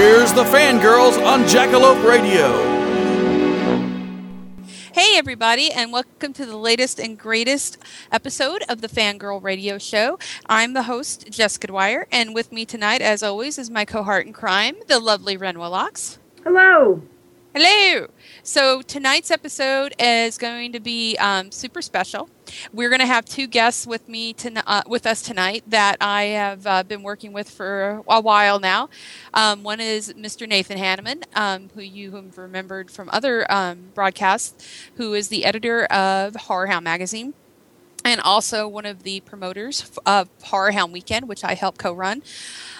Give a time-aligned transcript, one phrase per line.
[0.00, 2.48] Here's the fangirls on Jackalope Radio.
[4.94, 7.76] Hey, everybody, and welcome to the latest and greatest
[8.10, 10.18] episode of the Fangirl Radio Show.
[10.46, 14.32] I'm the host, Jessica Dwyer, and with me tonight, as always, is my cohort in
[14.32, 16.16] crime, the lovely Ren Willocks.
[16.44, 17.02] Hello.
[17.54, 18.06] Hello.
[18.42, 22.30] So tonight's episode is going to be um, super special.
[22.72, 26.24] We're going to have two guests with me to, uh, with us tonight that I
[26.24, 28.88] have uh, been working with for a while now.
[29.34, 30.48] Um, one is Mr.
[30.48, 35.84] Nathan Hanneman, um, who you have remembered from other um, broadcasts, who is the editor
[35.86, 37.34] of Horror Hound magazine
[38.04, 42.22] and also one of the promoters of Horror Hound Weekend, which I help co-run,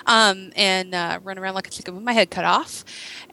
[0.07, 2.85] um, and uh, run around like a chicken with my head cut off.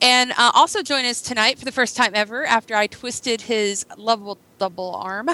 [0.02, 3.86] And uh, also join us tonight for the first time ever, after I twisted his
[3.98, 5.30] lovable double arm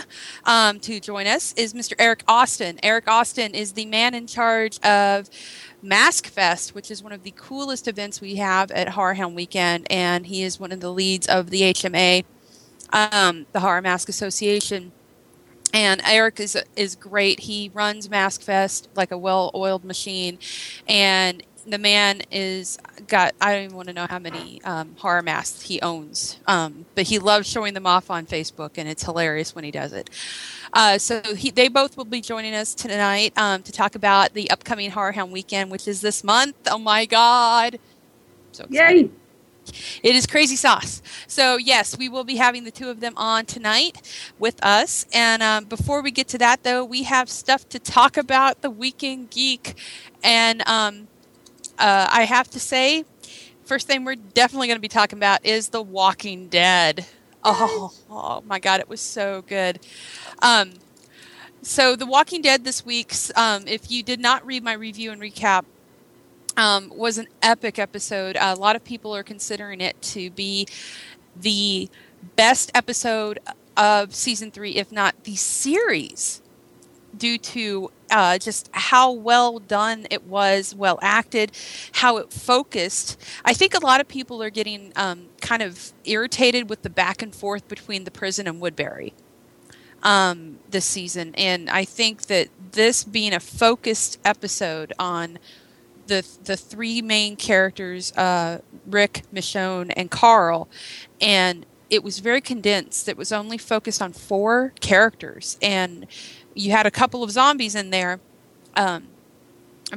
[0.46, 1.94] um, to join us, is Mr.
[1.98, 2.80] Eric Austin.
[2.84, 5.30] Eric Austin is the man in charge of
[5.82, 9.88] Mask Fest, which is one of the coolest events we have at Horror Hound Weekend,
[9.90, 12.26] and he is one of the leads of the HMA,
[12.92, 14.92] um, the Horror Mask Association
[15.74, 17.42] and Eric is is great.
[17.42, 20.38] He runs Mask Fest like a well-oiled machine,
[20.88, 25.22] and the man is got I don't even want to know how many um, horror
[25.22, 29.56] masks he owns, um, but he loves showing them off on Facebook, and it's hilarious
[29.56, 30.10] when he does it.
[30.74, 34.50] Uh, so he, they both will be joining us tonight um, to talk about the
[34.52, 36.56] upcoming Horror Hound Weekend, which is this month.
[36.70, 37.80] Oh my God!
[38.52, 39.08] So excited.
[39.08, 39.23] Yay.
[40.02, 41.02] It is crazy sauce.
[41.28, 44.02] So, yes, we will be having the two of them on tonight
[44.40, 45.06] with us.
[45.14, 48.70] And um, before we get to that, though, we have stuff to talk about the
[48.70, 49.76] Weekend Geek.
[50.24, 51.08] And um,
[51.78, 53.06] uh, I have to say,
[53.64, 57.06] first thing we're definitely going to be talking about is The Walking Dead.
[57.44, 59.80] Oh, oh my God, it was so good.
[60.42, 60.74] Um,
[61.62, 65.22] so, The Walking Dead this week, um, if you did not read my review and
[65.22, 65.66] recap,
[66.58, 68.38] um, was an epic episode.
[68.40, 70.68] a lot of people are considering it to be
[71.36, 71.90] the
[72.36, 73.40] best episode
[73.76, 76.42] of season three, if not the series,
[77.16, 81.52] due to uh, just how well done it was, well acted,
[81.94, 83.20] how it focused.
[83.44, 87.22] I think a lot of people are getting um, kind of irritated with the back
[87.22, 89.14] and forth between the prison and Woodbury
[90.04, 91.34] um, this season.
[91.36, 95.40] And I think that this being a focused episode on
[96.08, 100.70] the the three main characters, uh, Rick, Michonne, and Carl,
[101.22, 103.08] and it was very condensed.
[103.08, 106.08] It was only focused on four characters, and
[106.54, 108.20] you had a couple of zombies in there,
[108.76, 109.08] um,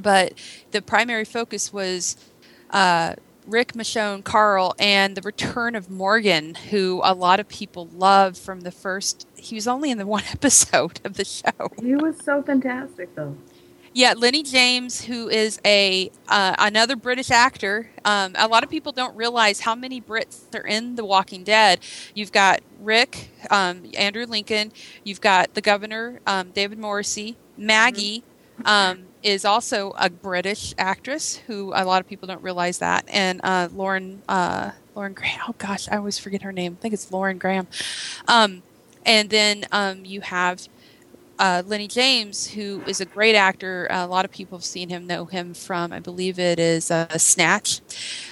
[0.00, 0.34] but
[0.70, 2.16] the primary focus was
[2.70, 3.14] uh,
[3.46, 8.62] Rick, Michonne, Carl, and the return of Morgan, who a lot of people love from
[8.62, 9.26] the first.
[9.36, 11.70] He was only in the one episode of the show.
[11.80, 13.36] He was so fantastic, though.
[13.96, 17.88] Yeah, Lennie James, who is a uh, another British actor.
[18.04, 21.80] Um, a lot of people don't realize how many Brits are in The Walking Dead.
[22.12, 24.70] You've got Rick, um, Andrew Lincoln.
[25.02, 27.38] You've got the governor, um, David Morrissey.
[27.56, 28.22] Maggie
[28.66, 33.06] um, is also a British actress, who a lot of people don't realize that.
[33.08, 35.40] And uh, Lauren, uh, Lauren Graham.
[35.48, 36.76] Oh gosh, I always forget her name.
[36.78, 37.66] I think it's Lauren Graham.
[38.28, 38.62] Um,
[39.06, 40.68] and then um, you have
[41.38, 43.86] uh, Lennie James, who is a great actor.
[43.90, 47.18] a lot of people have seen him, know him from, I believe it is uh,
[47.18, 47.80] Snatch.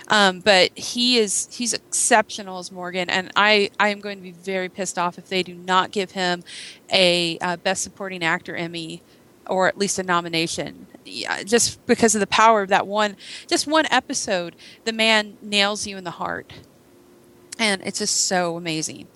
[0.09, 4.33] Um, but he is he's exceptional as Morgan, and I I am going to be
[4.33, 6.45] very pissed off if they do not give him
[6.91, 9.03] a uh, Best Supporting Actor Emmy
[9.47, 10.87] or at least a nomination.
[11.05, 13.17] Yeah, just because of the power of that one,
[13.47, 16.53] just one episode, the man nails you in the heart,
[17.59, 19.09] and it's just so amazing.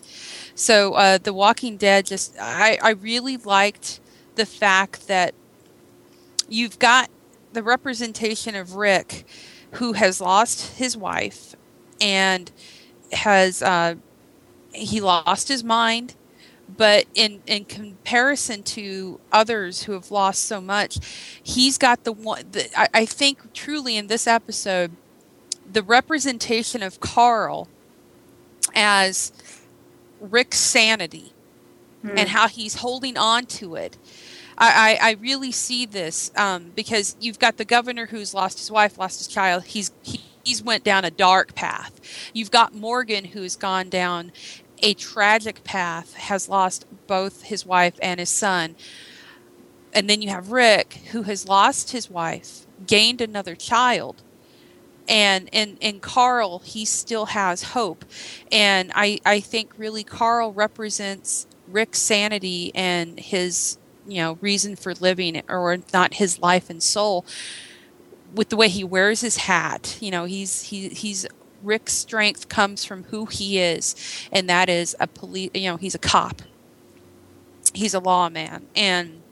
[0.58, 4.00] So uh, The Walking Dead, just I, I really liked
[4.34, 5.32] the fact that
[6.48, 7.10] you've got
[7.52, 9.24] the representation of Rick,
[9.74, 11.54] who has lost his wife,
[12.00, 12.50] and
[13.12, 13.94] has uh,
[14.72, 16.16] he lost his mind,
[16.76, 20.98] but in in comparison to others who have lost so much,
[21.40, 22.42] he's got the one.
[22.76, 24.90] I, I think truly in this episode,
[25.70, 27.68] the representation of Carl
[28.74, 29.32] as
[30.20, 31.32] Rick's sanity
[32.16, 33.96] and how he's holding on to it.
[34.56, 38.70] I, I, I really see this um, because you've got the governor who's lost his
[38.70, 39.64] wife, lost his child.
[39.64, 42.00] He's he, he's went down a dark path.
[42.32, 44.32] You've got Morgan who's gone down
[44.82, 48.76] a tragic path, has lost both his wife and his son.
[49.92, 54.22] And then you have Rick who has lost his wife, gained another child.
[55.08, 58.04] And in, in Carl, he still has hope.
[58.52, 64.94] And I, I think really Carl represents Rick's sanity and his you know reason for
[64.94, 67.26] living or not his life and soul
[68.34, 69.98] with the way he wears his hat.
[70.00, 71.26] You know he's he he's
[71.62, 73.94] Rick's strength comes from who he is.
[74.32, 76.42] And that is a police you know he's a cop.
[77.74, 78.66] He's a lawman.
[78.74, 79.22] And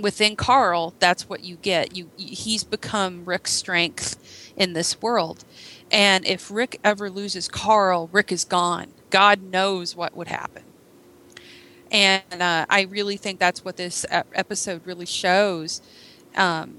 [0.00, 1.96] within Carl that's what you get.
[1.96, 5.44] You he's become Rick's strength in this world.
[5.90, 8.88] And if Rick ever loses Carl Rick is gone.
[9.10, 10.64] God knows what would happen.
[11.90, 15.80] And uh, I really think that's what this episode really shows
[16.36, 16.74] um,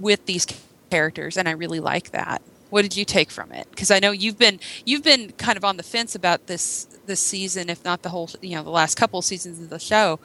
[0.00, 0.46] with these
[0.90, 2.40] characters, and I really like that.
[2.70, 3.68] What did you take from it?
[3.70, 7.20] Because I know you've been you've been kind of on the fence about this this
[7.20, 10.18] season, if not the whole you know the last couple seasons of the show,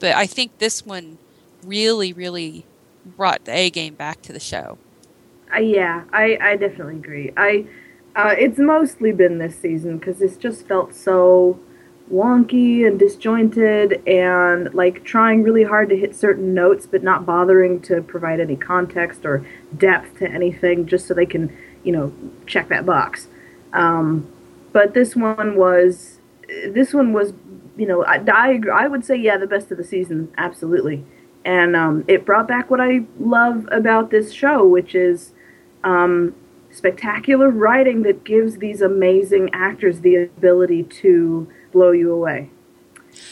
[0.00, 1.18] but I think this one
[1.64, 2.64] really really
[3.04, 4.78] brought the A game back to the show.
[5.54, 7.32] Uh, yeah, I, I definitely agree.
[7.36, 7.66] I
[8.16, 11.58] uh, it's mostly been this season because this just felt so
[12.12, 17.80] wonky and disjointed and like trying really hard to hit certain notes but not bothering
[17.80, 19.44] to provide any context or
[19.76, 21.50] depth to anything just so they can
[21.82, 22.12] you know
[22.46, 23.28] check that box
[23.72, 24.30] um,
[24.72, 26.18] but this one was
[26.68, 27.32] this one was
[27.74, 31.06] you know I, I, I would say yeah the best of the season absolutely
[31.44, 35.32] and um, it brought back what i love about this show which is
[35.84, 36.34] um,
[36.74, 42.50] spectacular writing that gives these amazing actors the ability to blow you away.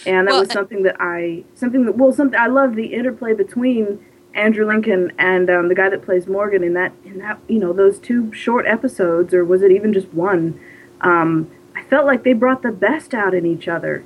[0.06, 3.34] And that well, was something that I something that well something I love the interplay
[3.34, 7.58] between Andrew Lincoln and um, the guy that plays Morgan in that in that you
[7.58, 10.60] know those two short episodes or was it even just one?
[11.00, 14.04] Um, I felt like they brought the best out in each other,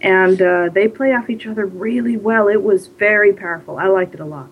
[0.00, 2.48] and uh, they play off each other really well.
[2.48, 3.78] It was very powerful.
[3.78, 4.48] I liked it a lot.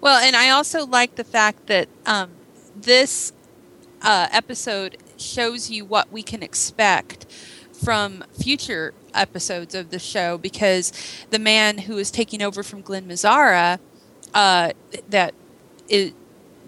[0.00, 2.30] Well, and I also like the fact that um,
[2.74, 3.32] this
[4.02, 7.26] uh, episode shows you what we can expect
[7.72, 10.92] from future episodes of the show because
[11.30, 13.78] the man who is taking over from Glen Mazzara,
[14.34, 14.72] uh,
[15.08, 15.34] that
[15.88, 16.12] is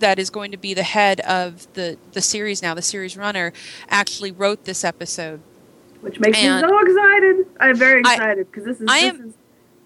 [0.00, 3.52] that is going to be the head of the the series now, the series runner,
[3.88, 5.40] actually wrote this episode,
[6.04, 7.46] which makes and me so excited.
[7.58, 9.34] I'm very excited because this is I this am, is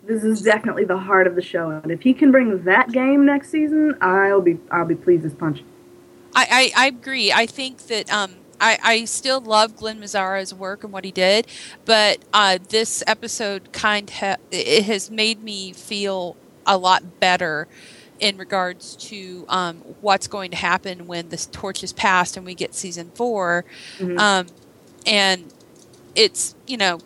[0.05, 3.25] this is definitely the heart of the show, and if he can bring that game
[3.25, 5.62] next season, I'll be I'll be pleased as punch.
[6.35, 7.32] I, I, I agree.
[7.32, 11.47] I think that um, I, I still love Glen Mazzara's work and what he did,
[11.85, 17.69] but uh, this episode kind of it has made me feel a lot better
[18.21, 22.52] in regards to um, what's going to happen when this torch is passed and we
[22.52, 23.64] get season 4
[23.99, 24.19] mm-hmm.
[24.19, 24.47] um,
[25.07, 25.54] and
[26.18, 26.98] it's you know,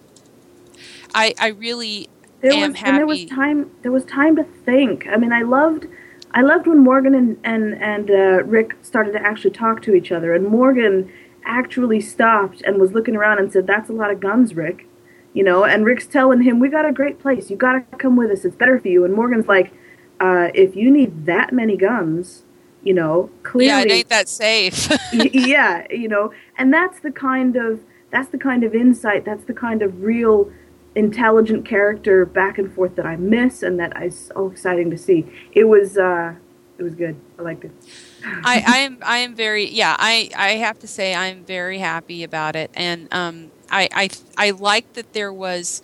[1.14, 2.08] I I really
[2.40, 2.90] there am was, happy.
[2.90, 3.70] And there was time.
[3.82, 5.06] There was time to think.
[5.06, 5.86] I mean, I loved.
[6.32, 10.10] I loved when Morgan and and and uh, Rick started to actually talk to each
[10.10, 11.12] other, and Morgan
[11.44, 14.86] actually stopped and was looking around and said, "That's a lot of guns, Rick."
[15.34, 17.48] You know, and Rick's telling him, "We got a great place.
[17.50, 18.44] You got to come with us.
[18.44, 19.72] It's better for you." And Morgan's like,
[20.20, 22.42] uh, "If you need that many guns,
[22.82, 27.54] you know, clearly, yeah, it ain't that safe." yeah, you know, and that's the kind
[27.56, 27.80] of
[28.12, 29.24] that's the kind of insight.
[29.24, 30.52] That's the kind of real
[30.94, 35.26] intelligent character back and forth that I miss and that is so exciting to see.
[35.52, 36.34] It was uh,
[36.78, 37.16] it was good.
[37.38, 37.72] I liked it.
[38.24, 42.22] I, I am I am very yeah I I have to say I'm very happy
[42.22, 45.82] about it and um I I I like that there was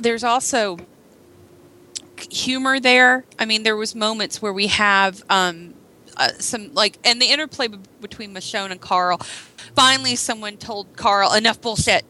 [0.00, 0.78] there's also
[2.30, 3.26] humor there.
[3.38, 5.74] I mean there was moments where we have um
[6.18, 9.18] uh, some like and the interplay b- between Michonne and Carl.
[9.74, 12.04] Finally, someone told Carl enough bullshit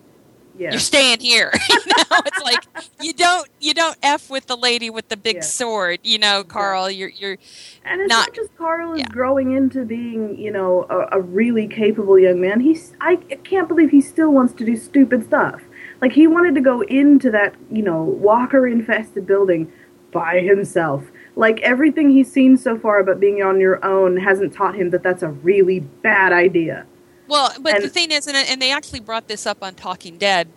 [0.59, 0.71] yeah.
[0.73, 1.53] you're staying here.
[1.69, 2.65] you know, it's like
[3.01, 5.43] you don't you don't f with the lady with the big yeah.
[5.43, 6.01] sword.
[6.03, 7.39] You know, Carl, you're you're
[7.85, 9.07] and it's not, not just Carl is yeah.
[9.09, 12.61] growing into being you know a, a really capable young man.
[12.61, 15.63] He's I can't believe he still wants to do stupid stuff.
[16.01, 19.73] Like he wanted to go into that you know walker infested building
[20.13, 21.05] by himself
[21.39, 25.03] like everything he's seen so far about being on your own hasn't taught him that
[25.05, 26.85] that's a really bad idea.
[27.29, 30.19] Well, but And- the thing is, and, and they actually brought this up on Talking
[30.19, 30.49] Dead,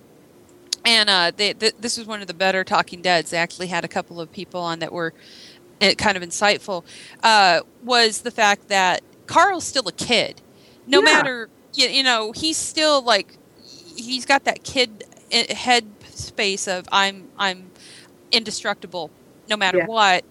[0.83, 3.29] and uh, they, th- this was one of the better Talking Deads.
[3.29, 5.13] They actually had a couple of people on that were
[5.81, 6.83] uh, kind of insightful.
[7.21, 10.41] Uh, was the fact that Carl's still a kid,
[10.88, 11.05] no Yeah.
[11.05, 13.38] matter you, you know he's still like
[13.95, 17.71] he's got that kid uh, head space of I'm I'm
[18.31, 19.09] indestructible
[19.50, 19.85] no matter Yeah.
[19.85, 20.25] what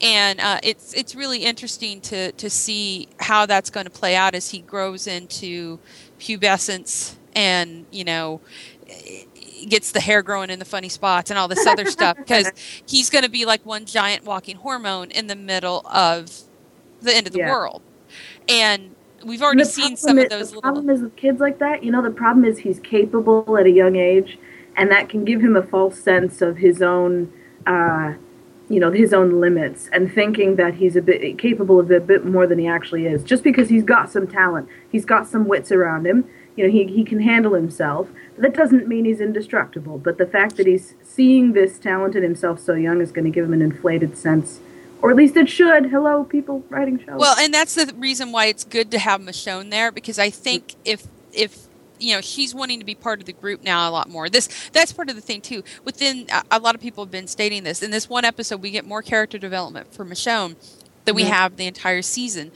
[0.00, 4.34] and uh, it's it's really interesting to to see how that's going to play out
[4.34, 5.78] as he grows into
[6.18, 8.40] pubescence and you know
[9.68, 12.50] gets the hair growing in the funny spots and all this other stuff because
[12.86, 16.30] he's going to be like one giant walking hormone in the middle of
[17.00, 17.50] the end of the Yeah.
[17.50, 17.82] world
[18.48, 21.58] and we've already seen some of is- those The little problem is with kids like
[21.58, 24.38] that, you know, the problem is he's capable at a young age,
[24.76, 27.32] and that can give him a false sense of his own,
[27.66, 28.12] uh,
[28.68, 32.24] you know, his own limits, and thinking that he's a bit capable of a bit
[32.24, 33.22] more than he actually is.
[33.22, 36.28] Just because he's got some talent, he's got some wits around him.
[36.56, 38.08] You know, he he can handle himself.
[38.36, 39.98] That doesn't mean he's indestructible.
[39.98, 43.30] But the fact that he's seeing this talent in himself so young is going to
[43.30, 44.60] give him an inflated sense,
[45.00, 45.90] or at least it should.
[45.90, 47.20] Hello, people writing shows.
[47.20, 50.74] Well, and that's the reason why it's good to have Michonne there because I think
[50.84, 51.65] if if
[51.98, 54.28] you know she's wanting to be part of the group now a lot more.
[54.28, 55.62] This that's part of the thing too.
[55.84, 57.82] Within a, lot of people have been stating this.
[57.82, 60.56] In this one episode, we get more character development for Michonne
[61.04, 61.28] than we Mhm.
[61.28, 62.50] have the entire season.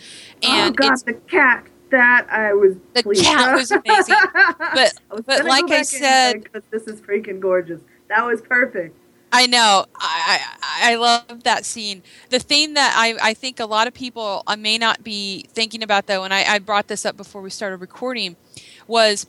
[0.44, 1.66] oh And God, it's the cat.
[1.90, 2.76] That I was.
[2.94, 3.24] The pleased.
[3.24, 4.14] cat was amazing.
[4.58, 7.80] But- I but like I said- this is freaking gorgeous.
[8.08, 8.96] That was perfect.
[9.32, 9.86] I know.
[9.96, 12.02] I, I I love that scene.
[12.30, 15.82] The thing that I, I think a lot of people uh, may not be thinking
[15.84, 18.34] about though, and I, I brought this up before we started recording,
[18.90, 19.26] was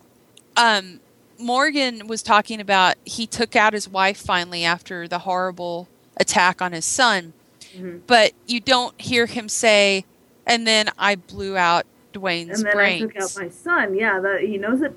[0.57, 0.99] um,
[1.39, 5.87] Morgan was talking about he took out his wife finally after the horrible
[6.17, 7.33] attack on his son,
[7.77, 8.01] Mhm.
[8.05, 10.03] but you don't hear him say,
[10.45, 13.95] "And then I blew out Dwayne's And then brains." I took out my son.
[13.95, 14.93] Yeah, that he knows that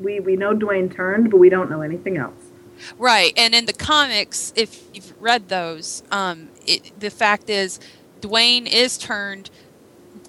[0.00, 2.50] we we know Dwayne turned, but we don't know anything else.
[2.98, 7.80] Right, and in the comics, if you've read those, um, it, the fact is,
[8.20, 9.50] Dwayne is turned.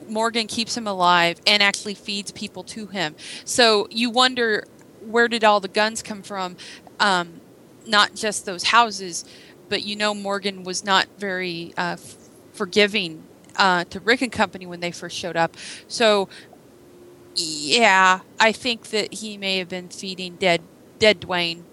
[0.07, 3.15] Morgan keeps him alive and actually feeds people to him.
[3.45, 4.65] So you wonder
[5.01, 6.57] where did all the guns come from?
[6.99, 7.41] Um,
[7.85, 9.25] not just those houses,
[9.69, 11.97] but you know Morgan was not very uh,
[12.53, 13.23] forgiving
[13.57, 15.57] uh, to Rick and Company when they first showed up.
[15.87, 16.29] So
[17.35, 20.61] yeah, I think that he may have been feeding dead
[20.99, 21.63] dead Dwayne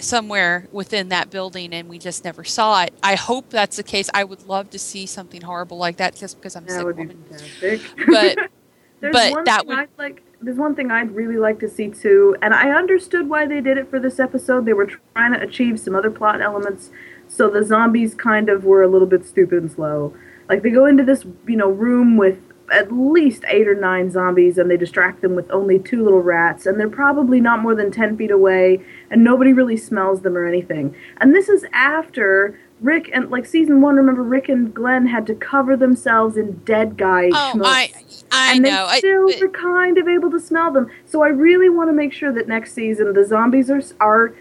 [0.00, 2.94] somewhere within that building and we just never saw it.
[3.02, 4.08] I hope that's the case.
[4.14, 6.96] I would love to see something horrible like that just because I'm That sick would
[6.96, 7.80] be fantastic.
[8.06, 8.50] But-
[9.00, 10.22] there's but one that thing would- I'd like.
[10.40, 13.76] There's one thing I'd really like to see too, and I understood why they did
[13.76, 14.66] it for this episode.
[14.66, 14.86] They were
[15.16, 16.90] trying to achieve some other plot elements,
[17.26, 20.14] so the zombies kind of were a little bit stupid and slow.
[20.48, 22.38] Like they go into this, you know, room with
[22.72, 26.66] at least eight or nine zombies, and they distract them with only two little rats,
[26.66, 30.46] and they're probably not more than ten feet away, and nobody really smells them or
[30.46, 30.94] anything.
[31.18, 33.96] And this is after Rick and like season one.
[33.96, 37.92] Remember, Rick and Glenn had to cover themselves in dead guy Oh, schmutz I
[38.30, 38.86] I and know.
[38.86, 40.88] they I- still are kind of able to smell them.
[41.06, 44.34] So I really want to make sure that next season the zombies are are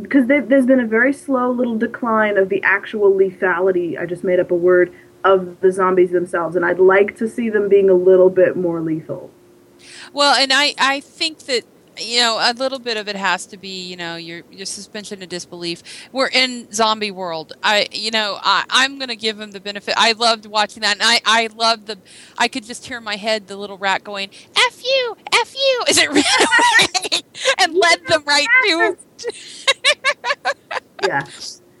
[0.00, 3.98] because there's been a very slow little decline of the actual lethality.
[3.98, 4.92] I just made up a word
[5.24, 8.80] of the zombies themselves, and I'd like to see them being a little bit more
[8.80, 9.30] lethal.
[10.12, 11.64] Well, and I, I think that
[11.98, 15.22] you know a little bit of it has to be you know your your suspension
[15.22, 15.82] of disbelief.
[16.12, 17.52] We're in zombie world.
[17.62, 19.94] I you know I, I'm gonna give him the benefit.
[19.96, 21.98] I loved watching that, and I I loved the.
[22.38, 25.84] I could just hear in my head the little rat going "f you, f you"
[25.88, 27.22] is it ran away
[27.58, 28.96] and led them right to.
[31.02, 31.26] Yeah.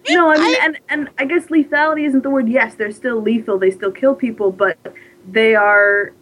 [0.08, 2.48] No, I mean, and and I guess lethality isn't the word.
[2.48, 3.58] Yes, they're still lethal.
[3.58, 4.78] They still kill people, but
[5.28, 6.12] they are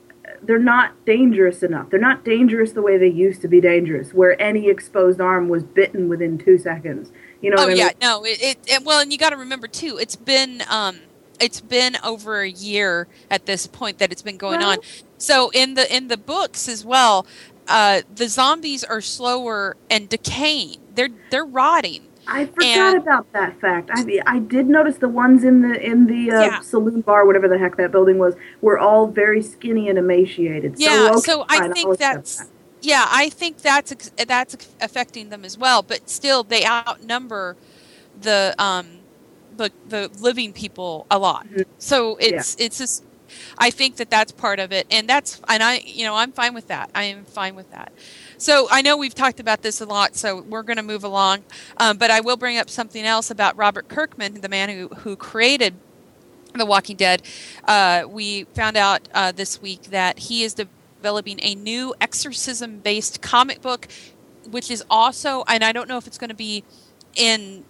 [0.43, 1.91] they're not dangerous enough.
[1.91, 5.63] They're not dangerous the way they used to be dangerous, where any exposed arm was
[5.65, 7.11] bitten within two seconds.
[7.41, 7.95] You know Oh what I yeah, mean?
[8.01, 9.99] no, it, it, it well, and you got to remember too.
[9.99, 11.01] It's been um,
[11.41, 14.79] it's been over a year at this point that it's been going on.
[15.19, 17.27] So in the in the books as well,
[17.69, 20.79] uh, the zombies are slower and decaying.
[20.95, 22.08] They're they're rotting.
[22.31, 23.91] I forgot And- about that fact.
[23.93, 26.61] I I did notice the ones in the in the uh, Yeah.
[26.61, 30.75] saloon bar, whatever the heck that building was, were all very skinny and emaciated.
[30.77, 32.49] Yeah, so, so I fine, think that's that.
[32.83, 35.83] yeah, I think that's that's affecting them as well.
[35.83, 37.57] But still, they outnumber
[38.21, 38.87] the um
[39.57, 41.47] the the living people a lot.
[41.49, 41.65] Mhm.
[41.79, 43.05] So it's it's just
[43.59, 46.53] I think that that's part of it, and that's and I you know I'm fine
[46.53, 46.91] with that.
[46.95, 47.91] I am fine with that.
[48.41, 51.43] So I know we've talked about this a lot, so we're going to move along.
[51.77, 55.17] Um, but I will bring up something else about Robert Kirkman, the man who who
[55.17, 55.75] created
[56.55, 57.23] The Walking Dead,
[57.65, 63.21] uh, we found out uh, this week that he is developing a new exorcism based
[63.21, 63.89] comic book,
[64.49, 66.63] which is also, and I don't know if it's going to be
[67.17, 67.65] in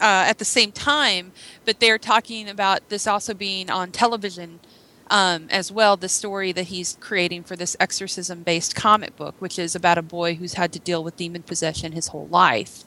[0.00, 1.32] uh, at the same time,
[1.66, 4.60] but they're talking about this also being on television
[5.10, 5.96] um, as well.
[5.96, 10.02] The story that he's creating for this exorcism based comic book, which is about a
[10.02, 12.84] boy who's had to deal with demon possession his whole life.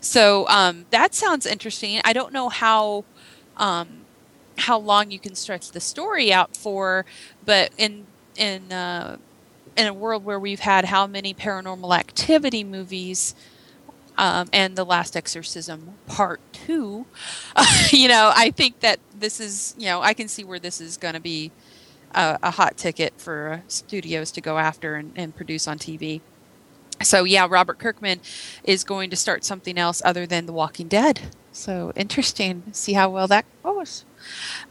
[0.00, 2.00] So um, that sounds interesting.
[2.04, 3.04] I don't know how.
[3.56, 4.02] Um,
[4.58, 7.04] how long you can stretch the story out for,
[7.44, 9.16] but in in uh,
[9.76, 13.34] in a world where we've had how many paranormal activity movies
[14.22, 17.06] um, and the last exorcism part two.
[17.56, 20.80] Uh, you know i think that this is you know i can see where this
[20.80, 21.50] is going to be
[22.14, 26.20] a, a, hot ticket for studios to go after and, and produce on tv
[27.02, 28.20] so yeah robert kirkman
[28.62, 31.20] is going to start something else other than the walking dead.
[31.54, 32.62] So interesting.
[32.72, 34.06] See how well that goes.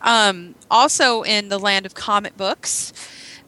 [0.02, 2.92] Um, also in the land of comic books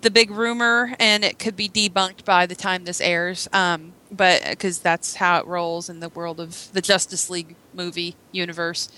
[0.03, 3.47] the big rumor, and it could be debunked by the time this airs.
[3.51, 8.15] Um, but because that's how it rolls in the world of the Justice League movie
[8.31, 8.89] universe,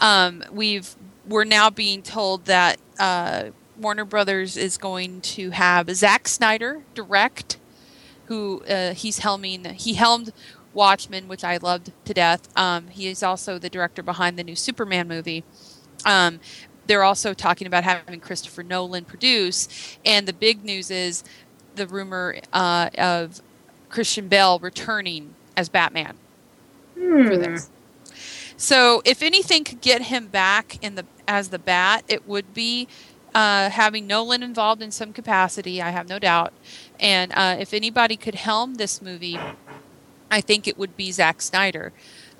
[0.00, 0.96] um, we've
[1.26, 3.46] we're now being told that uh,
[3.78, 7.58] Warner Brothers is going to have Zack Snyder direct,
[8.26, 9.72] who uh, he's helming.
[9.72, 10.32] He helmed
[10.72, 12.48] Watchmen, which I loved to death.
[12.56, 15.44] Um, he is also the director behind the new Superman movie.
[16.04, 16.40] Um,
[16.86, 19.68] they're also talking about having Christopher Nolan produce.
[20.04, 21.24] And the big news is
[21.74, 23.42] the rumor uh, of
[23.96, 26.18] Christian Bale returning as Batman
[26.98, 27.26] Hmm.
[27.28, 27.70] for this.
[28.58, 32.88] So, if anything could get him back in the as the Bat, it would be
[33.34, 35.80] uh, having Nolan involved in some capacity.
[35.80, 36.52] I have no doubt.
[37.00, 39.38] And uh, if anybody could helm this movie,
[40.30, 41.94] I think it would be Zack Snyder.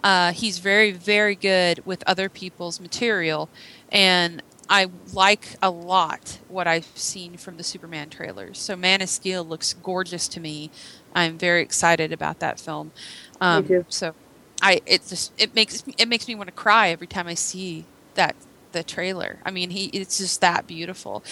[0.05, 3.49] Uh, he's very, very good with other people's material,
[3.91, 8.59] and I like a lot what I've seen from the Superman trailers.
[8.59, 10.71] So Man of Steel looks gorgeous to me.
[11.15, 12.93] I'm very excited about that film.
[13.41, 13.85] Um, Me too.
[13.89, 14.15] So
[14.63, 17.85] I it just it makes it makes me want to cry every time I see
[18.15, 18.35] that
[18.73, 19.39] the trailer.
[19.45, 21.23] I mean, he it's just that beautiful.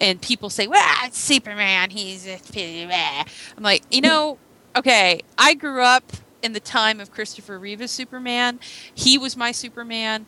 [0.00, 1.90] And people say, "Well, it's Superman.
[1.90, 3.24] He's a blah."
[3.56, 4.38] I'm like, you know,
[4.76, 5.22] okay.
[5.38, 8.60] I grew up in the time of Christopher Reeve's Superman.
[8.94, 10.26] He was my Superman.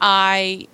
[0.00, 0.66] I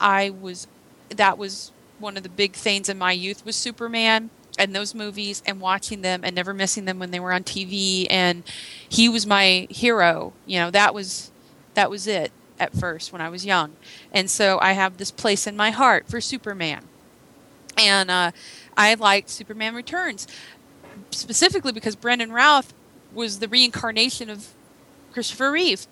[0.00, 0.66] I was
[1.10, 5.42] that was one of the big things in my youth was Superman and those movies
[5.46, 8.42] and watching them and never missing them when they were on TV and
[8.88, 10.32] he was my hero.
[10.46, 11.30] You know, that was
[11.74, 13.76] that was it at first when I was young.
[14.12, 16.84] And so I have this place in my heart for Superman.
[17.78, 18.30] And uh,
[18.76, 20.26] I liked Superman Returns
[21.10, 22.72] specifically because Brandon Routh
[23.12, 24.54] was the reincarnation of
[25.12, 25.86] Christopher Reeve.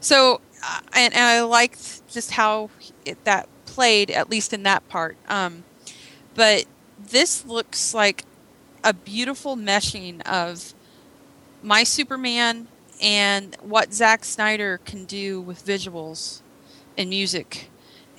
[0.00, 2.70] So, uh, and, and I liked just how
[3.04, 5.16] it, that played, at least in that part.
[5.28, 5.64] Um,
[6.34, 6.64] but
[6.98, 8.24] this looks like
[8.82, 10.74] a beautiful meshing of
[11.62, 12.68] my Superman
[13.02, 16.40] and what Zack Snyder can do with visuals
[16.96, 17.70] and music.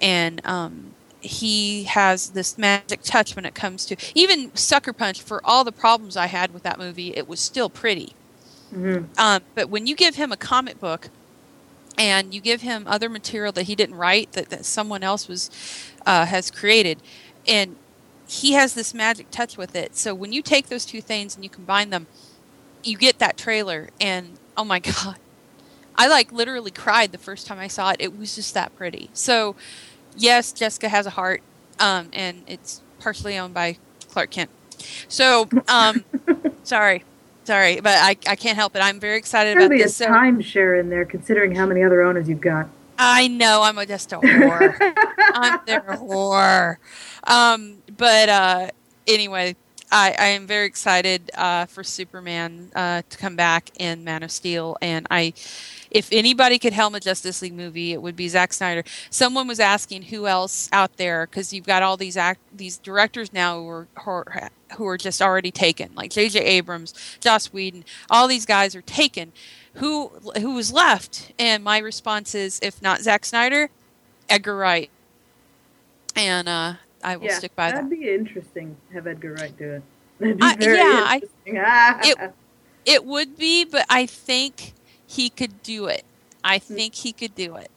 [0.01, 5.21] And um, he has this magic touch when it comes to even Sucker Punch.
[5.21, 8.13] For all the problems I had with that movie, it was still pretty.
[8.73, 9.07] Mhm.
[9.17, 11.09] Um, but when you give him a comic book
[11.97, 15.49] and you give him other material that he didn't write, that, that someone else was
[16.05, 17.01] uh, has created,
[17.47, 17.75] and
[18.27, 19.95] he has this magic touch with it.
[19.95, 22.07] So when you take those two things and you combine them,
[22.83, 25.17] you get that trailer, and oh my god,
[25.97, 27.97] I like literally cried the first time I saw it.
[27.99, 29.09] It was just that pretty.
[29.13, 29.55] So
[30.17, 31.41] yes, Jessica has a heart,
[31.79, 33.77] um, and it's partially owned by
[34.09, 34.49] Clark Kent.
[35.07, 36.03] So um,
[36.63, 37.03] sorry,
[37.45, 38.79] sorry, but I, I can't help it.
[38.79, 39.97] I'm very excited about be a this.
[39.97, 42.67] So timeshare in there, considering how many other owners you've got.
[42.97, 44.75] I know I'm a, just a whore.
[45.33, 46.77] I'm their whore.
[47.25, 48.67] Um, but uh,
[49.07, 49.55] anyway,
[49.91, 54.31] I, I am very excited uh, for Superman uh, to come back in Man of
[54.31, 55.33] Steel, and I,
[55.91, 58.83] if anybody could helm a Justice League movie, it would be Zack Snyder.
[59.09, 63.31] Someone was asking who else out there because you've got all these act these directors
[63.31, 66.39] now who are who are, who are just already taken, like J.J.
[66.39, 67.83] Abrams, Joss Whedon.
[68.09, 69.31] All these guys are taken.
[69.75, 70.07] Who
[70.39, 71.33] who was left?
[71.37, 73.69] And my response is, if not Zack Snyder,
[74.29, 74.89] Edgar Wright.
[76.15, 77.75] And uh, I will yeah, stick by that.
[77.83, 78.77] that'd be interesting.
[78.93, 79.83] Have Edgar Wright do it.
[80.19, 82.21] That'd be I- very yeah, I- interesting.
[82.25, 82.33] It-
[82.85, 84.73] It would be, but I think
[85.07, 86.03] he could do it.
[86.43, 87.69] I think he could do it.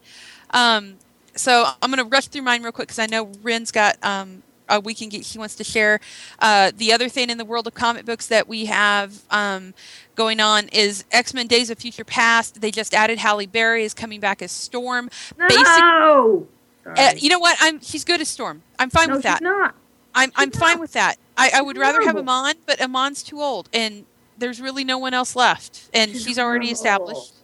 [0.50, 0.98] Um,
[1.34, 4.42] so I'm going to rush through mine real quick because I know Ren's got um,
[4.68, 6.00] a weekend geek he wants to share.
[6.38, 9.74] Uh, the other thing in the world of comic books that we have um,
[10.14, 12.60] going on is X Men: Days of Future Past.
[12.60, 15.10] They just added Halle Berry is coming back as Storm.
[15.38, 16.46] No.
[16.86, 17.56] Uh, you know what?
[17.60, 18.62] I'm she's good as Storm.
[18.78, 19.38] I'm fine no, with that.
[19.38, 19.74] she's not.
[20.14, 20.80] I'm I'm she's fine not.
[20.80, 21.16] with that.
[21.36, 22.16] I, I would rather have.
[22.16, 24.04] Iman, but Iman's too old, and
[24.38, 27.34] there's really no one else left, and She's she's, already established.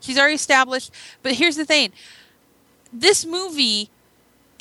[0.00, 0.92] She's already established.
[1.22, 1.92] But here's the thing:
[2.92, 3.90] this movie,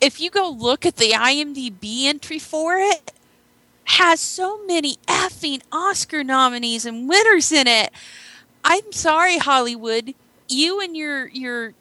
[0.02, 3.12] if you go look at the IMDb entry for it,
[3.86, 7.92] has so many effing Oscar nominees and winners in it.
[8.64, 10.14] I'm sorry, Hollywood.
[10.50, 11.74] You and your your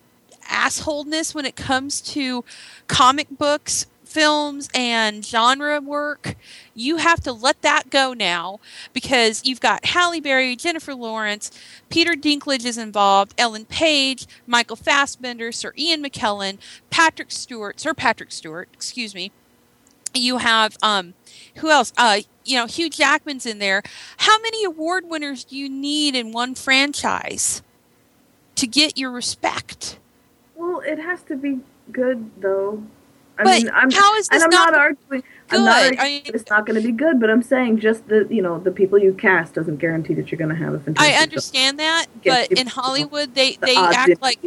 [0.48, 2.44] assholeness when it comes to
[2.86, 6.36] comic books, films, and genre work,
[6.74, 8.58] you have to let that go now
[8.94, 11.50] because you've got Halle Berry, Jennifer Lawrence,
[11.90, 16.56] Peter Dinklage is involved, Ellen Page, Michael Fassbender, Sir Ian McKellen,
[16.88, 19.32] Patrick Stewart, Sir Patrick Stewart, excuse me.
[20.14, 21.12] You have um,
[21.56, 21.92] who else?
[21.98, 23.82] Uh, you know, Hugh Jackman's in there.
[24.16, 27.60] How many award winners do you need in one franchise
[28.54, 29.98] to get your respect?
[30.54, 31.60] Well, it has to be
[31.92, 32.82] good though.
[33.38, 35.22] I But mean, I'm, how is and this I'm not not, arguing.
[35.50, 35.98] I'm not good?
[35.98, 38.58] arguing mean- it's not going to be good, but I'm saying just the you know
[38.58, 41.14] the people you cast doesn't guarantee that you're going to have a fantastic.
[41.14, 44.40] I understand that, but in Hollywood, they The they act is- like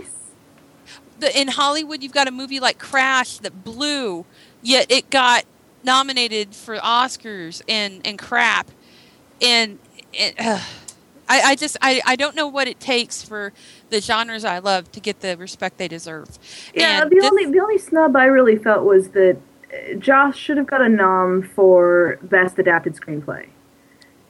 [1.20, 4.26] the, in Hollywood, you've got a movie like Crash that blew,
[4.62, 5.44] yet it got
[5.84, 8.72] nominated for Oscars and and crap,
[9.42, 9.80] and
[10.14, 10.60] it, uh,
[11.28, 13.54] I I just I I don't know what it takes for
[13.90, 16.28] the genres I love to get the respect they deserve.
[16.74, 19.38] Yeah, And the this- only the only snub I really felt was that
[19.74, 23.48] uh, Joss should have got a nom for best adapted screenplay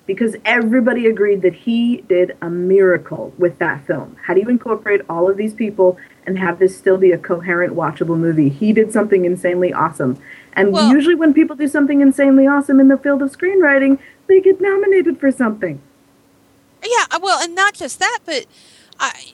[0.06, 4.15] because everybody agreed that he did a miracle with that film.
[4.26, 7.76] How do you incorporate all of these people and have this still be a coherent,
[7.76, 8.50] watchable movie?
[8.50, 10.17] He did something insanely awesome.
[10.54, 14.41] And Well- usually, when people do something insanely awesome in the field of screenwriting, they
[14.41, 15.80] get nominated for something.
[16.84, 18.45] Yeah, uh, well, and not just that, but
[18.99, 19.33] I,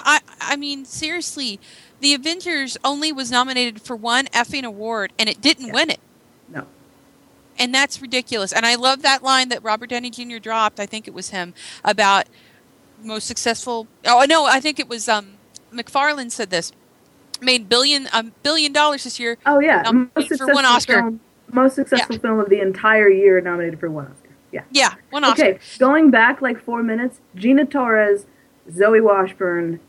[0.00, 1.60] I, I mean, seriously,
[2.00, 5.72] the Avengers only was nominated for one effing award, and it didn't Yeah.
[5.74, 6.00] win it,
[6.48, 6.66] No.
[7.58, 8.52] and that's ridiculous.
[8.52, 10.38] And I love that line that Robert Downey Jr.
[10.38, 10.80] dropped.
[10.80, 12.26] I think it was him about
[13.02, 13.86] most successful.
[14.06, 15.34] Oh no, I think it was um,
[15.72, 16.72] McFarlane said this.
[17.40, 19.36] Made billion a billion dollars this year.
[19.44, 20.94] Oh yeah, most for successful one Oscar.
[21.00, 21.20] Film,
[21.50, 24.28] most successful film of the entire year nominated for one Oscar.
[24.52, 24.62] Yeah.
[24.70, 25.42] Yeah, one Oscar.
[25.46, 28.26] Okay, going back like four minutes, Gina Torres,
[28.70, 29.80] Zoe Washburn.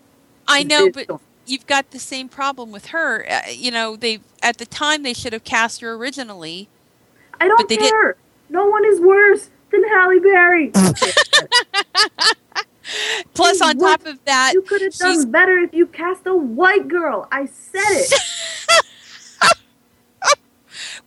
[0.47, 1.19] I know, but Storm.
[1.45, 3.25] you've got the same problem with her.
[3.29, 6.69] Uh, you know, they at the time they should have cast her originally.
[7.39, 8.15] I don't but they did- care.
[8.49, 10.71] No one is worse than Halle Berry.
[13.33, 16.87] Plus, on top of that, you could have done better if you cast a white
[16.87, 17.27] girl.
[17.31, 18.13] I said it.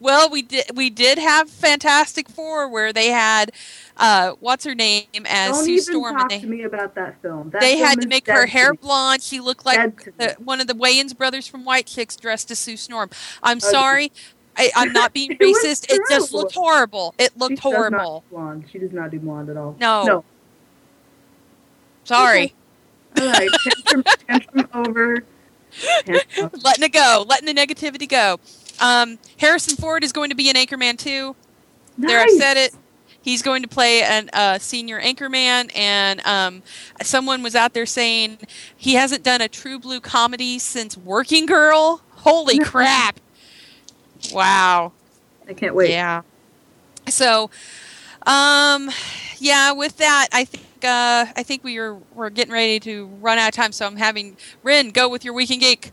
[0.00, 3.52] Well, we did we did have Fantastic Four where they had
[3.96, 6.94] uh what's her name as don't Sue even Storm talk and to they me about
[6.96, 7.50] that film.
[7.50, 8.78] That they film had to make her hair me.
[8.80, 9.22] blonde.
[9.22, 9.82] She looked like
[10.18, 13.10] the, one of the Wayans brothers from White Chicks dressed as Sue Storm.
[13.42, 13.70] I'm Ugly.
[13.72, 14.12] sorry.
[14.56, 15.86] I, I'm not being It racist.
[15.88, 17.14] It just looked horrible.
[17.18, 18.24] It She looked not horrible.
[18.30, 18.66] blonde.
[18.72, 19.80] She does not do blonde at all.
[19.80, 20.04] No.
[20.04, 20.24] No.
[22.04, 22.54] Sorry.
[23.18, 23.54] All right.
[23.64, 25.26] Tantrum, tantrum over.
[26.06, 26.62] Tantrum over.
[26.64, 28.38] letting it go, letting the negativity go.
[28.80, 31.34] Um, Harrison Ford is going to be an Anchorman too.
[31.98, 32.74] There, I've said it.
[33.26, 36.62] He's going to play a uh, senior anchorman, and um,
[37.02, 38.38] someone was out there saying
[38.76, 42.02] he hasn't done a true blue comedy since Working Girl.
[42.10, 43.18] Holy crap!
[44.32, 44.92] Wow.
[45.48, 45.90] I can't wait.
[45.90, 46.22] Yeah.
[47.08, 47.50] So,
[48.26, 48.90] um,
[49.38, 49.72] yeah.
[49.72, 53.48] With that, I think uh, I think we are we're getting ready to run out
[53.48, 53.72] of time.
[53.72, 55.90] So I'm having Rin go with your Weekend Geek.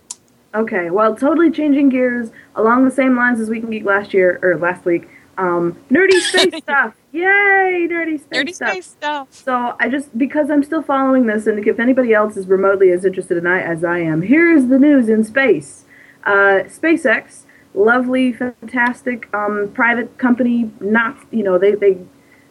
[0.56, 4.56] Okay, well, totally changing gears along the same lines as Weekend Geek last year or
[4.58, 5.10] last week.
[5.36, 6.94] Um, nerdy space stuff!
[7.12, 8.70] Yay, nerdy space Dirty stuff!
[8.70, 9.28] space stuff.
[9.32, 13.04] So I just because I'm still following this, and if anybody else is remotely as
[13.04, 15.86] interested in I as I am, here is the news in space.
[16.24, 20.72] Uh, SpaceX, lovely, fantastic um, private company.
[20.80, 21.98] Not you know they they,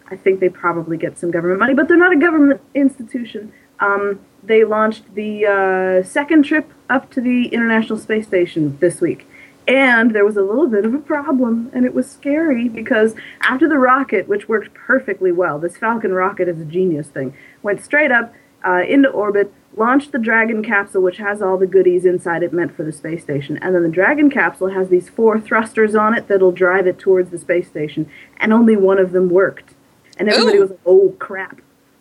[0.09, 3.53] I think they probably get some government money, but they're not a government institution.
[3.79, 9.27] Um, they launched the uh, second trip up to the International Space Station this week.
[9.67, 13.69] And there was a little bit of a problem, and it was scary because after
[13.69, 18.11] the rocket, which worked perfectly well, this Falcon rocket is a genius thing, went straight
[18.11, 18.35] up
[18.67, 22.77] uh, into orbit, launched the Dragon capsule, which has all the goodies inside it meant
[22.77, 23.57] for the space station.
[23.63, 27.31] And then the Dragon capsule has these four thrusters on it that'll drive it towards
[27.31, 29.75] the space station, and only one of them worked.
[30.19, 30.63] And everybody Ooh.
[30.63, 31.61] was like, oh crap,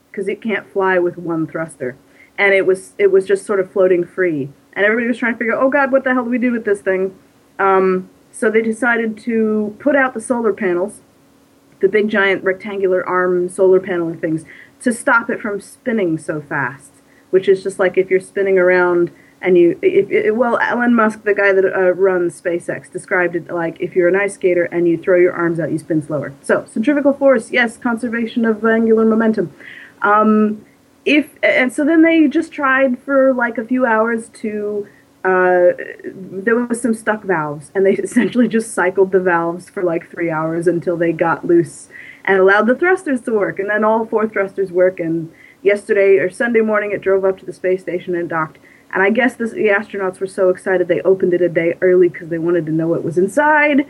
[0.09, 1.95] because it can't fly with one thruster.
[2.37, 4.49] And it was it was just sort of floating free.
[4.73, 6.65] And everybody was trying to figure, oh god, what the hell do we do with
[6.65, 7.17] this thing?
[7.59, 11.01] Um, so they decided to put out the solar panels,
[11.81, 14.45] the big giant rectangular arm solar panel things,
[14.81, 16.91] to stop it from spinning so fast.
[17.29, 19.09] Which is just like if you're spinning around
[19.41, 23.49] and you, if, if, well, Elon Musk, the guy that uh, runs SpaceX, described it
[23.49, 26.33] like if you're an ice skater and you throw your arms out, you spin slower.
[26.41, 29.53] So centrifugal force, yes, conservation of angular momentum.
[30.01, 30.65] Um,
[31.05, 34.87] if and so then they just tried for like a few hours to.
[35.23, 40.09] Uh, there was some stuck valves, and they essentially just cycled the valves for like
[40.09, 41.89] three hours until they got loose
[42.25, 43.59] and allowed the thrusters to work.
[43.59, 44.99] And then all four thrusters work.
[44.99, 48.59] And yesterday or Sunday morning, it drove up to the space station and docked.
[48.93, 52.09] And I guess this, the astronauts were so excited they opened it a day early
[52.09, 53.85] because they wanted to know what was inside.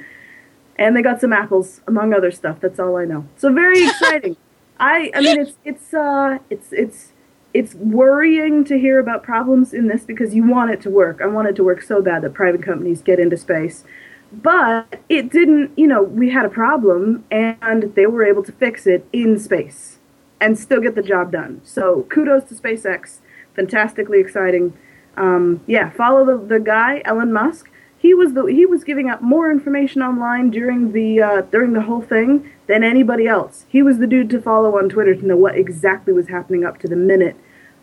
[0.78, 2.60] And they got some apples, among other stuff.
[2.60, 3.26] That's all I know.
[3.38, 4.38] So very exciting.
[4.82, 7.14] I, I mean, it's it's uh, it's it's
[7.54, 11.22] it's worrying to hear about problems in this because you want it to work.
[11.22, 13.84] I want it to work so bad that private companies get into space.
[14.32, 18.88] But it didn't, you know, we had a problem and they were able to fix
[18.88, 20.00] it in space
[20.40, 21.62] and still get the job done.
[21.64, 23.18] So kudos to SpaceX.
[23.56, 24.78] Fantastically exciting.
[25.18, 27.70] Um, yeah, follow the, the guy, Elon Musk.
[28.02, 31.84] He was the he was giving up more information online during the uh, during the
[31.84, 33.66] whole thing than anybody else.
[33.70, 36.80] He was the dude to follow on Twitter to know what exactly was happening up
[36.80, 37.36] to the minute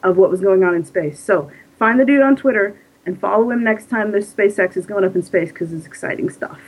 [0.02, 1.20] of what was going on in space.
[1.20, 2.76] So find the dude on Twitter
[3.06, 6.30] and follow him next time this SpaceX is going up in space because it's exciting
[6.30, 6.58] stuff.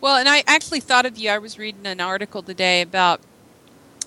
[0.00, 1.30] Well, and I actually thought of you.
[1.30, 3.20] I was reading an article today about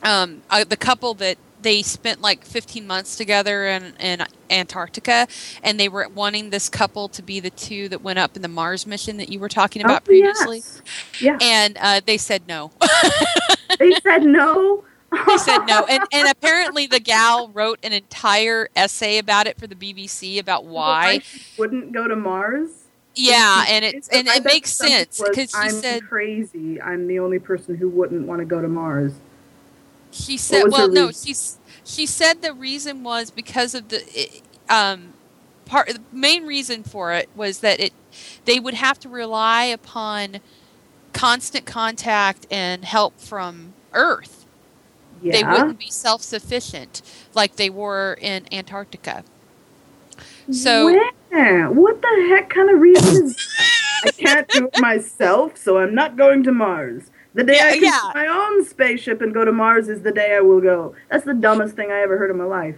[0.03, 5.27] um, uh, the couple that they spent like 15 months together in, in Antarctica,
[5.63, 8.47] and they were wanting this couple to be the two that went up in the
[8.47, 10.57] Mars mission that you were talking about Oh, previously.
[10.57, 10.81] yes.
[11.19, 11.37] Yeah.
[11.41, 12.71] And uh, they said no.
[13.79, 14.83] they said no.
[15.27, 15.85] they said no.
[15.89, 20.65] And, and apparently the gal wrote an entire essay about it for the BBC about
[20.65, 21.21] why.
[21.57, 22.69] wouldn't go to Mars.
[23.15, 26.79] Yeah, and it It's- and it makes sense because she I'm said crazy.
[26.81, 29.13] I'm the only person who wouldn't want to go to Mars.
[30.11, 31.27] She said, well, no, reason?
[31.27, 31.57] she's
[31.89, 35.13] she said the reason was because of the it, um
[35.65, 35.87] part.
[35.87, 37.93] The main reason for it was that it
[38.45, 40.39] they would have to rely upon
[41.13, 44.45] constant contact and help from Earth.
[45.21, 45.33] Yeah.
[45.33, 47.01] They wouldn't be self sufficient
[47.33, 49.23] like they were in Antarctica.
[50.51, 51.69] So Where?
[51.69, 53.69] What the heck kind of reason is that?
[54.05, 57.11] I can't do it myself, so I'm not going to Mars.
[57.33, 57.99] The day Yeah, I can yeah.
[58.13, 60.95] get my own spaceship and go to Mars is the day I will go.
[61.09, 62.75] That's the dumbest thing I ever heard in my life.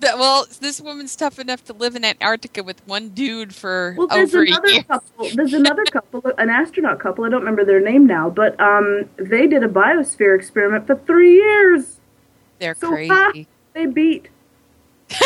[0.00, 4.06] that, well, this woman's tough enough to live in Antarctica with one dude for Well,
[4.08, 4.82] there's over a another year.
[4.82, 5.30] couple.
[5.34, 7.24] There's another couple, an astronaut couple.
[7.24, 11.34] I don't remember their name now, but um, they did a biosphere experiment for three
[11.34, 12.00] years.
[12.58, 13.10] They're So crazy.
[13.10, 13.32] ah,
[13.74, 14.28] they beat.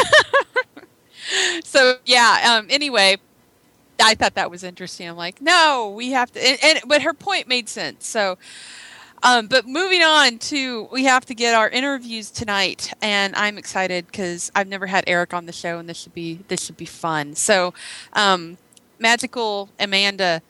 [1.64, 3.16] so yeah um anyway
[4.02, 5.08] i thought that was interesting.
[5.08, 8.06] I'm like no we have to and, and but her point made sense.
[8.06, 8.38] So
[9.22, 14.06] um but moving on to we have to get our interviews tonight and i'm excited
[14.06, 16.84] because i've never had eric on the show and this should be this should be
[16.86, 17.34] fun.
[17.34, 17.74] So
[18.12, 18.58] um
[18.98, 20.42] magical amanda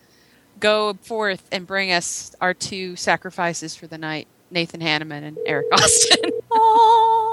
[0.59, 5.67] go forth and bring us our two sacrifices for the night nathan hanneman and eric
[5.71, 6.31] austin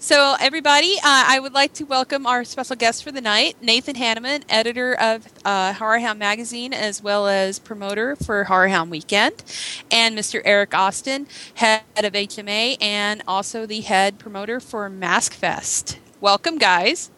[0.00, 3.96] so, everybody, uh, I would like to welcome our special guest for the night, Nathan
[3.96, 9.42] Hanneman, editor of uh, Horror Hound Magazine, as well as promoter for Horror Hound Weekend,
[9.90, 10.40] and Mr.
[10.44, 15.98] Eric Austin, head of HMA, and also the head promoter for Mask Fest.
[16.20, 17.10] Welcome, guys.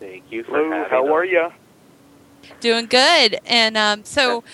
[0.00, 1.12] Thank you for Hello, having how us.
[1.12, 1.50] are you?
[2.60, 3.38] Doing good.
[3.46, 4.44] And um, so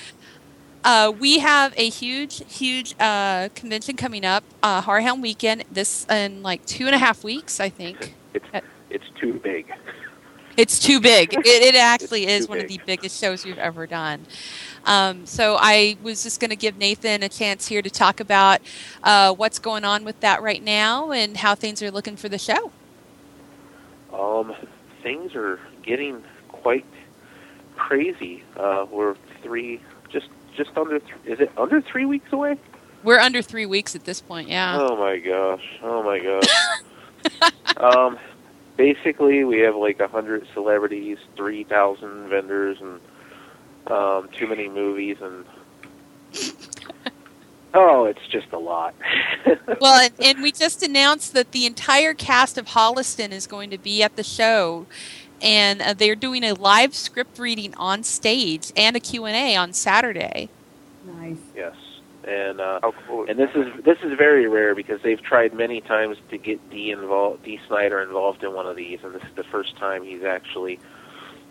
[0.87, 4.81] uh, we have a huge, huge uh, convention coming up, uh,
[5.21, 8.15] Weekend, this in like two and a half weeks, I think.
[8.33, 8.47] It's
[8.89, 9.67] it's too big.
[10.57, 11.35] It's too big.
[11.39, 14.27] It, it actually is too one of the biggest shows we've ever done.
[14.85, 18.61] Um, so I was just going to give Nathan a chance here to talk about
[19.03, 22.39] uh, what's going on with that right now and how things are looking for the
[22.39, 22.71] show.
[24.13, 24.55] Um,
[25.03, 26.87] things are getting quite
[27.75, 28.45] crazy.
[28.57, 29.81] Uh, we're three,
[30.57, 30.99] just under.
[30.99, 32.57] Th- is it under three weeks away?
[33.03, 34.49] We're under three weeks at this point.
[34.49, 34.79] Yeah.
[34.81, 35.79] Oh my gosh!
[35.83, 37.53] Oh my gosh!
[37.77, 38.19] um,
[38.77, 43.01] basically, we have like a hundred celebrities, three thousand vendors, and
[43.87, 45.45] um, too many movies, and
[47.75, 48.95] oh, it's just a lot.
[49.81, 53.79] well, and, and we just announced that the entire cast of Holliston is going to
[53.79, 54.87] be at the show,
[55.43, 59.57] and uh, they're doing a live script reading on stage and a Q and A
[59.57, 60.49] on Saturday.
[61.05, 61.37] Nice.
[61.55, 61.75] yes,
[62.25, 63.27] and uh, How cool.
[63.29, 66.91] And this is this is very rare because they've tried many times to get Dee
[66.91, 70.25] involved, Dee Snider involved in one of these, and this is the first time he's
[70.25, 70.79] actually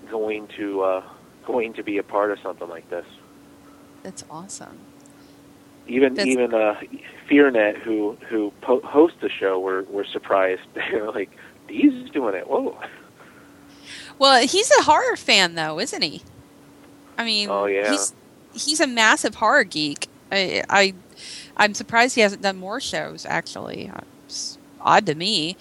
[0.09, 1.03] going to uh,
[1.45, 3.05] going to be a part of something like this.
[4.03, 4.77] That's awesome.
[5.87, 6.79] Even That's- even uh,
[7.29, 10.61] FearNet, who who po- host the show, were were surprised.
[10.73, 11.29] They were like,
[11.67, 12.47] "Dee's doing it!
[12.49, 12.77] Whoa!"
[14.19, 16.21] Well, he's a horror fan, though, isn't he?
[17.17, 17.91] I mean, Oh, yeah.
[17.91, 18.13] he's
[18.53, 20.07] he's a massive horror geek.
[20.31, 20.93] I, I
[21.57, 23.25] I'm surprised he hasn't done more shows.
[23.25, 23.91] Actually,
[24.25, 25.55] it's odd to me.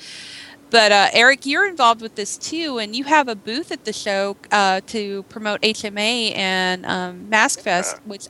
[0.71, 3.93] But uh, Eric, you're involved with this too, and you have a booth at the
[3.93, 7.99] show uh, to promote HMA and um, Mask Fest.
[8.05, 8.27] Which,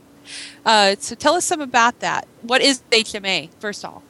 [0.67, 2.27] uh, so tell us some about that.
[2.43, 4.03] What is HMA, first of all?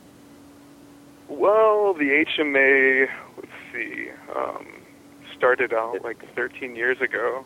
[1.29, 4.67] Well, the HMA, let's see, um,
[5.37, 7.45] started out like 13 years ago,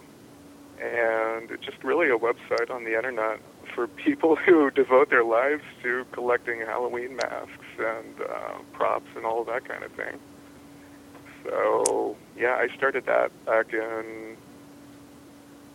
[0.81, 3.40] and it's just really a website on the internet
[3.74, 9.44] for people who devote their lives to collecting Halloween masks and uh, props and all
[9.44, 10.18] that kind of thing.
[11.44, 14.37] So, yeah, I started that back in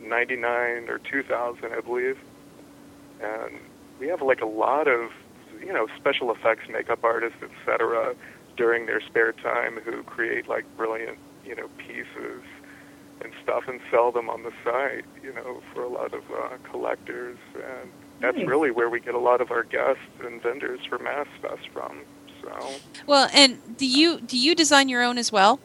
[0.02, 2.18] 99 or 2000, I believe.
[3.22, 3.58] And
[4.00, 5.12] we have like a lot of,
[5.60, 8.16] you know, special effects makeup artists, etc.,
[8.58, 12.42] during their spare time who create like brilliant, you know, pieces
[13.22, 16.58] and stuff and sell them on the site, you know, for a lot of uh,
[16.70, 17.38] collectors.
[17.56, 18.48] And that's Nice.
[18.48, 22.00] really where we get a lot of our guests and vendors for Mask Fest from.
[22.42, 22.70] So,
[23.08, 25.60] Well, and do you do you design your own as well?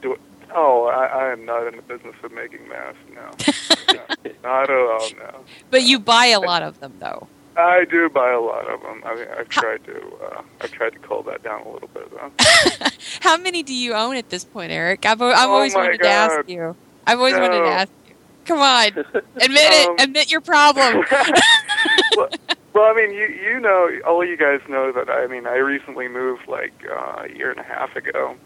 [0.00, 0.16] Do
[0.54, 3.94] oh, I, I am not in the business of making masks, no.
[3.94, 4.32] no.
[4.42, 5.44] Not at all, no.
[5.70, 7.28] But you buy a lot of them, though.
[7.56, 9.02] I do buy a lot of them.
[9.04, 12.10] I mean, I've tried to, uh, I've tried to cull that down a little bit,
[12.12, 12.32] though.
[13.20, 15.06] How many do you own at this point, Eric?
[15.06, 16.44] I've, I've Oh always wanted to ask God.
[16.46, 16.76] you.
[17.06, 18.14] I've always wanted to ask you.
[18.46, 18.88] Come on,
[19.40, 19.90] admit it.
[19.90, 21.04] Um, Admit your problem.
[22.14, 22.28] well,
[22.74, 26.08] well, I mean, you you know, all you guys know that I mean, I recently
[26.08, 28.36] moved like uh, a year and a half ago,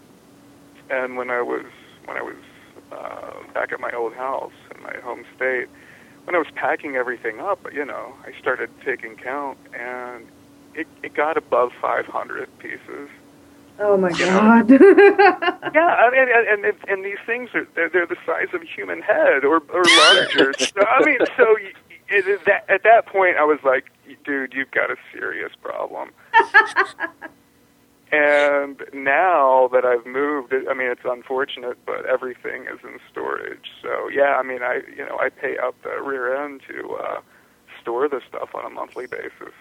[0.90, 1.66] and when I was
[2.06, 2.36] when I was
[2.92, 5.68] uh, back at my old house in my home state,
[6.30, 10.28] when I was packing everything up, you know, I started taking count, and
[10.76, 13.08] it it got above 500 pieces.
[13.80, 14.70] Oh my god.
[15.72, 18.64] Yeah, I mean, and, and and these things are they're, they're the size of a
[18.64, 20.52] human head or or larger.
[20.58, 21.56] so, I mean, so
[22.08, 23.90] it, that, at that point, I was like,
[24.24, 26.10] dude, you've got a serious problem.
[28.12, 33.66] and now that I've moved, I mean, it's unfortunate, but everything is in storage.
[33.82, 37.20] So yeah, I mean, I you know I pay out the rear end to uh,
[37.80, 39.54] store this stuff on a monthly basis.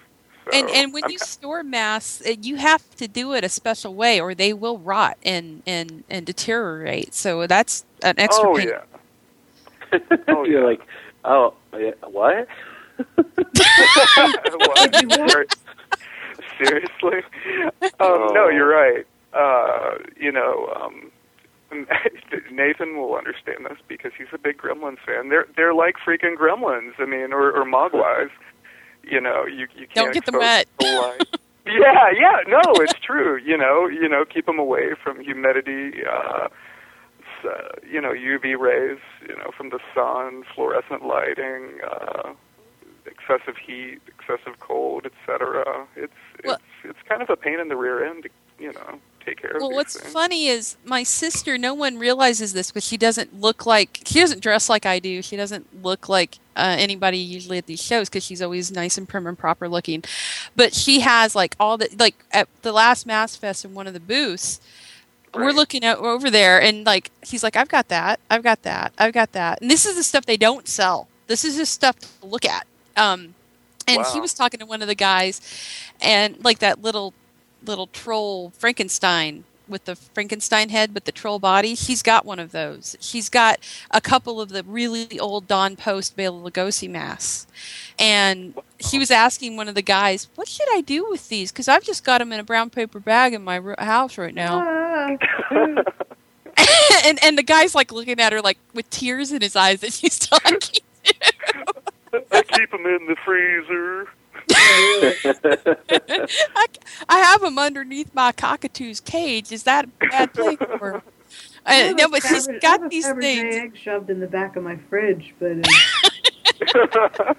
[0.45, 3.49] So and and when I'm you store masks, uh, you have to do it a
[3.49, 7.13] special way, or they will rot and and and deteriorate.
[7.15, 8.49] So that's an extra.
[8.49, 8.69] oh pain.
[8.69, 8.81] yeah.
[10.29, 10.65] Oh, You're yeah.
[10.65, 10.81] like,
[11.25, 12.47] oh, yeah, what?
[14.53, 14.95] What?
[15.29, 15.47] Ser-
[16.63, 17.21] Seriously?
[17.99, 19.05] Um, No, you're right.
[19.33, 21.11] Uh, you know, um,
[22.51, 25.29] Nathan will understand this because he's a big Gremlins fan.
[25.29, 26.93] They're they're like freaking Gremlins.
[26.99, 28.29] I mean, or, or Mogwais.
[29.03, 30.67] You know, you you can't Don't get them wet.
[30.79, 31.39] the light.
[31.65, 33.37] yeah, yeah, no, it's true.
[33.37, 36.03] You know, you know, keep them away from humidity.
[36.05, 36.47] Uh,
[37.45, 37.49] uh,
[37.89, 38.99] you know, UV rays.
[39.27, 41.79] You know, from the sun, fluorescent lighting.
[41.87, 42.33] Uh,
[43.29, 45.87] excessive heat, excessive cold, etc.
[45.95, 46.13] It's
[46.43, 49.41] Well- it's it's kind of a pain in the rear end to you know take
[49.41, 49.61] care of.
[49.61, 50.11] Well, what's things.
[50.11, 51.57] funny is my sister.
[51.57, 55.21] No one realizes this, but she doesn't look like she doesn't dress like I do.
[55.21, 59.07] She doesn't look like uh, anybody usually at these shows because she's always nice and
[59.07, 60.03] prim and proper looking.
[60.55, 63.93] But she has like all the like at the last Mask Fest in one of
[63.93, 64.59] the booths.
[65.31, 68.93] We're looking at over there, and like he's like, "I've got that, I've got that,
[68.97, 71.07] I've got that." And this is the stuff they don't sell.
[71.27, 72.65] This is just stuff to look at.
[72.99, 73.35] Um,
[73.87, 75.41] and he was talking to one of the guys,
[76.01, 77.13] and like that little
[77.65, 81.73] little troll Frankenstein with the Frankenstein head but the troll body.
[81.73, 82.95] He's got one of those.
[82.99, 83.59] He's got
[83.91, 87.47] a couple of the really old Don Post Bela Lugosi masks.
[87.97, 91.51] And he was asking one of the guys, "What should I do with these?
[91.51, 94.63] Because I've just got them in a brown paper bag in my house right now."
[94.65, 95.17] Ah.
[97.05, 99.93] and and the guy's like looking at her like with tears in his eyes that
[99.93, 100.83] she's talking.
[102.31, 104.07] I keep them in the freezer.
[106.55, 106.67] I,
[107.09, 109.51] I have them underneath my cockatoo's cage.
[109.51, 110.57] Is that a bad thing?
[110.79, 111.03] Or,
[111.65, 113.55] I uh, have no, a but she's Fabergé- I have got a these things.
[113.55, 115.73] egg shoved in the back of my fridge, but uh,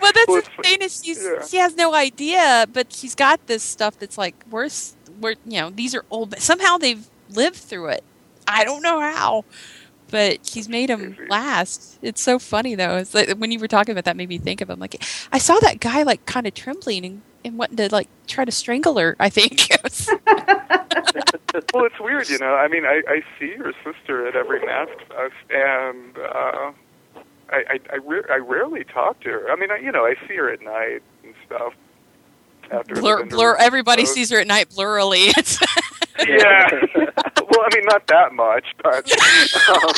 [0.00, 1.44] Well, that's Well, the thing is she's yeah.
[1.46, 4.96] she has no idea, but she's got this stuff that's like worse.
[5.20, 8.04] Where you know these are old, but somehow they've lived through it.
[8.48, 9.44] I don't know how,
[10.10, 11.98] but she's made him last.
[12.02, 12.96] It's so funny though.
[12.96, 14.78] It's like when you were talking about that, made me think of him.
[14.78, 15.02] Like
[15.32, 18.52] I saw that guy like kind of trembling and, and wanting to like try to
[18.52, 19.16] strangle her.
[19.18, 19.68] I think.
[21.72, 22.54] Well, it's weird, you know.
[22.54, 26.72] I mean, I, I see your sister at every Mask Fest, and uh,
[27.50, 29.50] I I I, ra- I rarely talk to her.
[29.50, 31.72] I mean, I, you know, I see her at night and stuff.
[32.70, 33.56] After blur, blur.
[33.56, 35.32] Everybody sees her at night blurrily.
[36.18, 36.70] It's Yeah.
[36.96, 39.10] well, I mean, not that much, but
[39.68, 39.94] um,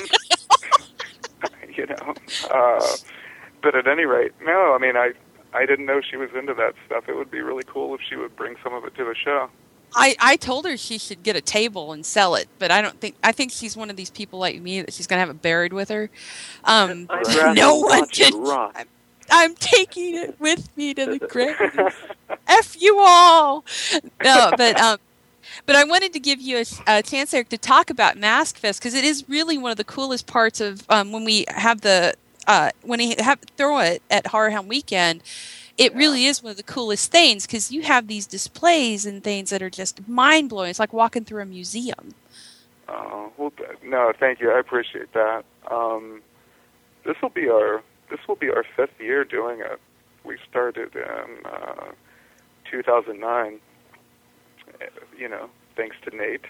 [1.75, 2.15] you know.
[2.51, 2.87] Uh,
[3.63, 4.75] but at any rate, no.
[4.75, 5.13] I mean, I
[5.53, 7.09] I didn't know she was into that stuff.
[7.09, 9.49] It would be really cool if she would bring some of it to the show.
[9.95, 13.01] I, I told her she should get a table and sell it, but I don't
[13.01, 15.41] think I think she's one of these people like me that she's gonna have it
[15.41, 16.11] buried with her.
[16.65, 17.09] Um,
[17.55, 18.33] no one can.
[18.47, 18.87] I'm,
[19.31, 21.57] I'm taking it with me to the grave.
[22.47, 23.65] F you all.
[24.23, 24.99] No, but um,
[25.67, 28.81] but I wanted to give you a, a chance, Eric, to talk about Mask Fest
[28.81, 32.15] because it is really one of the coolest parts of um, when we have the
[32.47, 35.23] uh, when we have throw it at Horror Hound Weekend.
[35.77, 39.51] It really is one of the coolest things because you have these displays and things
[39.51, 40.71] that are just mind blowing.
[40.71, 42.15] It's like walking through a museum.
[42.89, 43.53] Oh, well,
[43.85, 44.51] no, thank you.
[44.51, 45.45] I appreciate that.
[45.71, 46.23] Um,
[47.05, 49.79] this will be our this will be our fifth year doing it.
[50.25, 51.93] We started in uh,
[52.71, 53.61] 2009.
[54.81, 56.45] Uh, You know, thanks to Nate.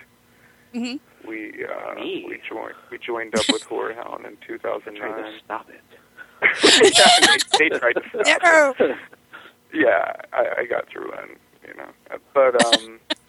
[0.73, 2.25] hmm We uh, Me?
[2.29, 5.25] we joined we joined up with Horror Hound in Trying 2009.
[5.33, 5.81] to stop it.
[6.97, 8.43] yeah, Nate, Nate tried to stop
[8.79, 8.87] No.
[8.87, 8.97] it.
[9.73, 11.91] Yeah, I, I got through in, you know.
[12.33, 12.99] But um,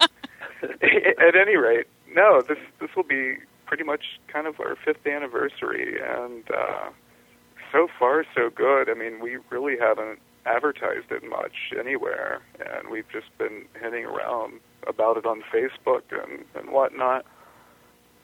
[0.62, 3.36] at any rate, no, this this will be
[3.66, 6.90] pretty much kind of our fifth anniversary, and uh,
[7.72, 8.88] so far so good.
[8.90, 14.60] I mean, we really haven't advertised it much anywhere, and we've just been hitting around
[14.86, 17.24] about it on Facebook and and whatnot.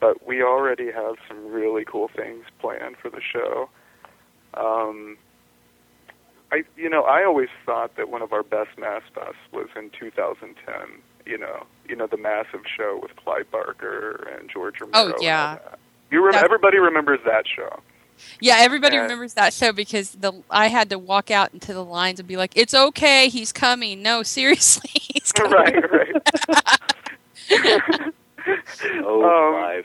[0.01, 3.69] But we already have some really cool things planned for the show.
[4.55, 5.17] Um,
[6.53, 9.91] I, you know, I always thought that one of our best Mask Fests was in
[9.99, 11.03] 2010.
[11.25, 15.15] You know, you know the massive show with Clive Barker and George Romero.
[15.19, 15.59] Oh, yeah.
[16.11, 17.81] You rem- everybody remembers that show.
[18.41, 19.03] Yeah, everybody Yeah.
[19.03, 22.37] remembers that show because the I had to walk out into the lines and be
[22.37, 25.53] like, "It's okay, he's coming." No, seriously, he's coming.
[25.53, 26.23] right, right.
[29.05, 29.85] Oh, Um, five.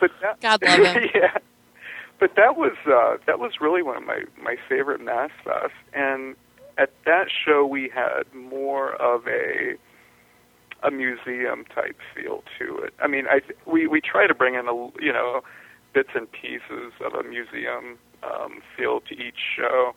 [0.00, 1.10] but that, God love him.
[1.14, 1.38] yeah,
[2.18, 6.34] but that was uh, that was really one of my my favorite Mask Fests, and
[6.78, 9.76] at that show we had more of a
[10.82, 12.92] a museum type feel to it.
[13.00, 15.42] I mean, I we we try to bring in a you know
[15.94, 19.94] bits and pieces of a museum um, feel to each show,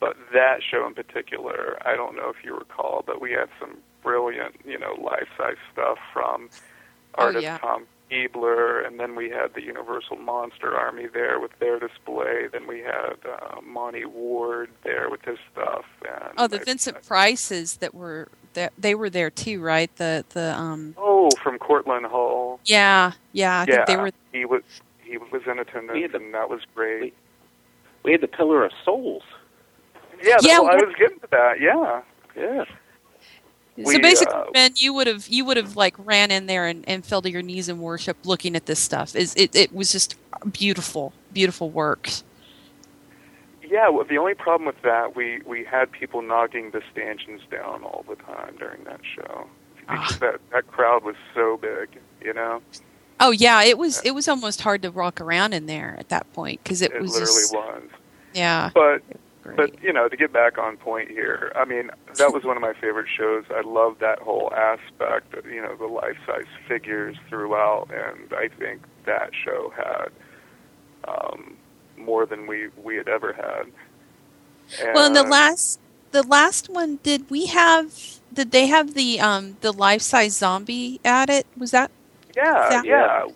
[0.00, 3.78] but that show in particular, I don't know if you recall, but we had some
[4.02, 6.50] brilliant you know life size stuff from
[7.16, 7.58] Oh, artist yeah.
[7.58, 12.48] Tom Ebler, and then we had the Universal Monster Army there with their display.
[12.52, 15.84] Then we had uh, Monty Ward there with his stuff.
[16.06, 19.94] And Oh, the I- Vincent Prices that were that they were there too, right?
[19.96, 22.60] The the um Oh, from Cortland Hall.
[22.64, 24.62] yeah yeah I think yeah, they were he was
[25.22, 27.14] he was in attendance, the- and that was great.
[28.02, 29.22] We had the Pillar of Souls.
[30.22, 31.60] Yeah, Yeah, well, I was getting to that.
[31.60, 32.02] Yeah,
[32.36, 32.64] Yeah.
[32.64, 36.66] so we, basically uh, Ben you would have you would have like ran in there
[36.66, 39.16] and, and fell to your knees in worship looking at this stuff.
[39.16, 40.16] Is it it was just
[40.52, 42.22] beautiful beautiful works.
[43.68, 43.88] yeah.
[43.88, 48.04] Well, the only problem with that, we we had people knocking the stanchions down all
[48.08, 49.46] the time during that show
[49.80, 50.18] because Ah.
[50.20, 51.88] that that crowd was so big.
[52.22, 52.62] You know,
[53.24, 56.30] Oh yeah, it was it was almost hard to walk around in there at that
[56.34, 57.82] point because it, it was literally just was.
[58.34, 59.02] yeah But.
[59.56, 62.62] But you know, to get back on point here, I mean, that was one of
[62.62, 63.44] my favorite shows.
[63.54, 68.80] I love that whole aspect, of, you know, the life-size figures throughout, and I think
[69.04, 70.08] that show had
[71.06, 71.58] um,
[71.98, 73.66] more than we we had ever had.
[74.94, 75.78] Well, in the last
[76.12, 78.20] the last one, did we have?
[78.32, 81.46] Did they have the um the life size zombie at it?
[81.54, 81.90] Was that?
[82.36, 83.26] Yeah, yeah,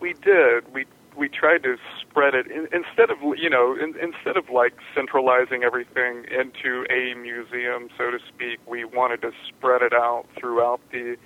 [0.00, 0.72] we did.
[0.72, 0.86] We
[1.16, 5.62] we tried to spread it in, instead of you know in, instead of like centralizing
[5.62, 8.58] everything into a museum, so to speak.
[8.66, 11.16] We wanted to spread it out throughout the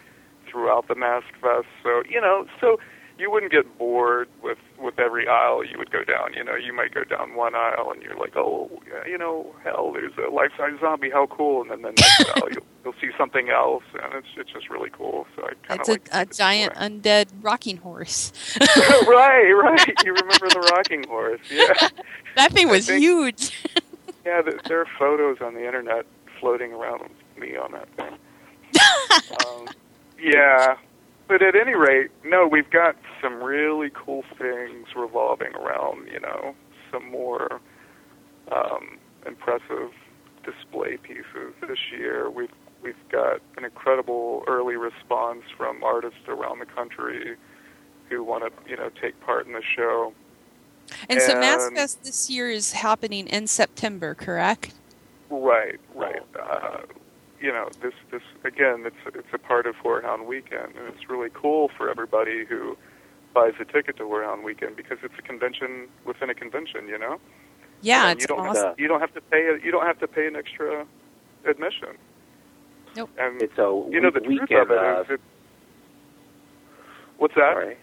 [0.46, 1.66] throughout the Mask Fest.
[1.82, 2.78] So you know, so
[3.18, 6.32] you wouldn't get bored with with every aisle you would go down.
[6.34, 8.70] You know, you might go down one aisle and you're like, oh,
[9.06, 11.10] you know, hell, there's a life size zombie.
[11.10, 11.62] How cool!
[11.62, 14.90] And then the next aisle you'll, you'll see something else, and it's it's just really
[14.90, 15.26] cool.
[15.36, 18.32] So I kind It's of a, like a giant undead rocking horse.
[18.60, 19.94] right, right.
[20.04, 21.40] You remember the rocking horse?
[21.50, 21.88] Yeah,
[22.36, 23.50] that thing was think- huge.
[24.24, 24.42] yeah.
[24.42, 26.06] th- There are photos on the internet
[26.40, 28.14] floating around with me on that thing.
[29.46, 29.66] Um,
[30.20, 30.76] yeah,
[31.28, 36.08] but at any rate, no, we've got some really cool things revolving around.
[36.08, 36.54] You know,
[36.90, 37.60] some more
[38.50, 39.92] um, impressive
[40.44, 42.30] display pieces this year.
[42.30, 42.52] We've
[42.82, 47.36] we've got an incredible early response from artists around the country
[48.08, 50.14] who want to, you know, take part in the show.
[51.10, 54.72] and so Mask Fest this year is happening in September, correct?
[55.28, 56.22] Right, right.
[56.40, 56.78] Uh,
[57.40, 61.08] you know, this this again, it's it's a part of Horror Hound Weekend, and it's
[61.08, 62.76] really cool for everybody who
[63.34, 66.88] buys a ticket to Horror Hound Weekend because it's a convention within a convention.
[66.88, 67.20] You know.
[67.80, 68.64] Yeah, And it's you don't awesome.
[68.66, 70.84] have to, you don't have to pay a, you don't have to pay an extra
[71.48, 71.90] admission.
[72.96, 73.10] Nope.
[73.18, 74.48] And It's a you know the weekend.
[74.48, 74.78] truth of it
[75.10, 75.20] uh, it,
[77.18, 77.52] what's that?
[77.54, 77.76] Sorry.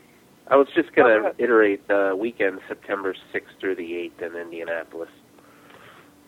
[0.48, 5.10] I was just going to iterate the weekend, September 6th through the 8th in Indianapolis.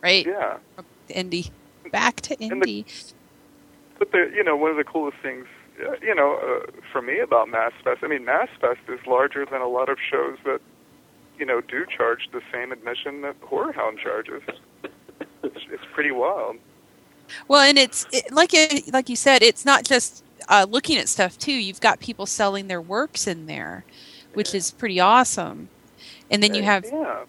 [0.01, 0.57] Right, Yeah.
[1.09, 1.51] Indy.
[1.91, 2.85] Back to And the- Indy.
[3.99, 5.45] But the you know one of the coolest things
[5.85, 9.45] uh, you know uh, for me about Mask Fest, I mean Mask Fest is larger
[9.45, 10.59] than a lot of shows that
[11.37, 14.41] you know do charge the same admission that Horror Hound charges.
[15.43, 16.57] It's, it's pretty wild.
[17.47, 21.07] Well, and it's it, like it, like you said, it's not just uh, looking at
[21.07, 21.53] stuff too.
[21.53, 23.85] You've got people selling their works in there,
[24.33, 25.69] which is pretty awesome.
[26.29, 27.23] And then you have yeah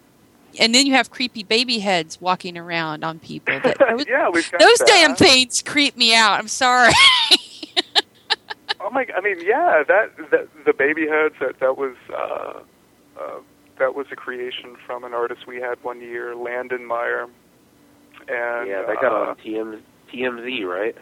[0.59, 3.59] and then you have creepy baby heads walking around on people.
[3.59, 4.87] That, those yeah we've got those that.
[4.87, 6.39] damn things creep me out.
[6.39, 6.93] I'm sorry.
[8.81, 9.05] Oh my!
[9.15, 12.61] I mean, yeah, that, that the baby heads that that was uh,
[13.19, 13.39] uh,
[13.77, 17.27] that was a creation from an artist we had one year, Landon Meyer.
[18.29, 19.81] And yeah, that got uh, on TM,
[20.13, 20.95] TMZ, right?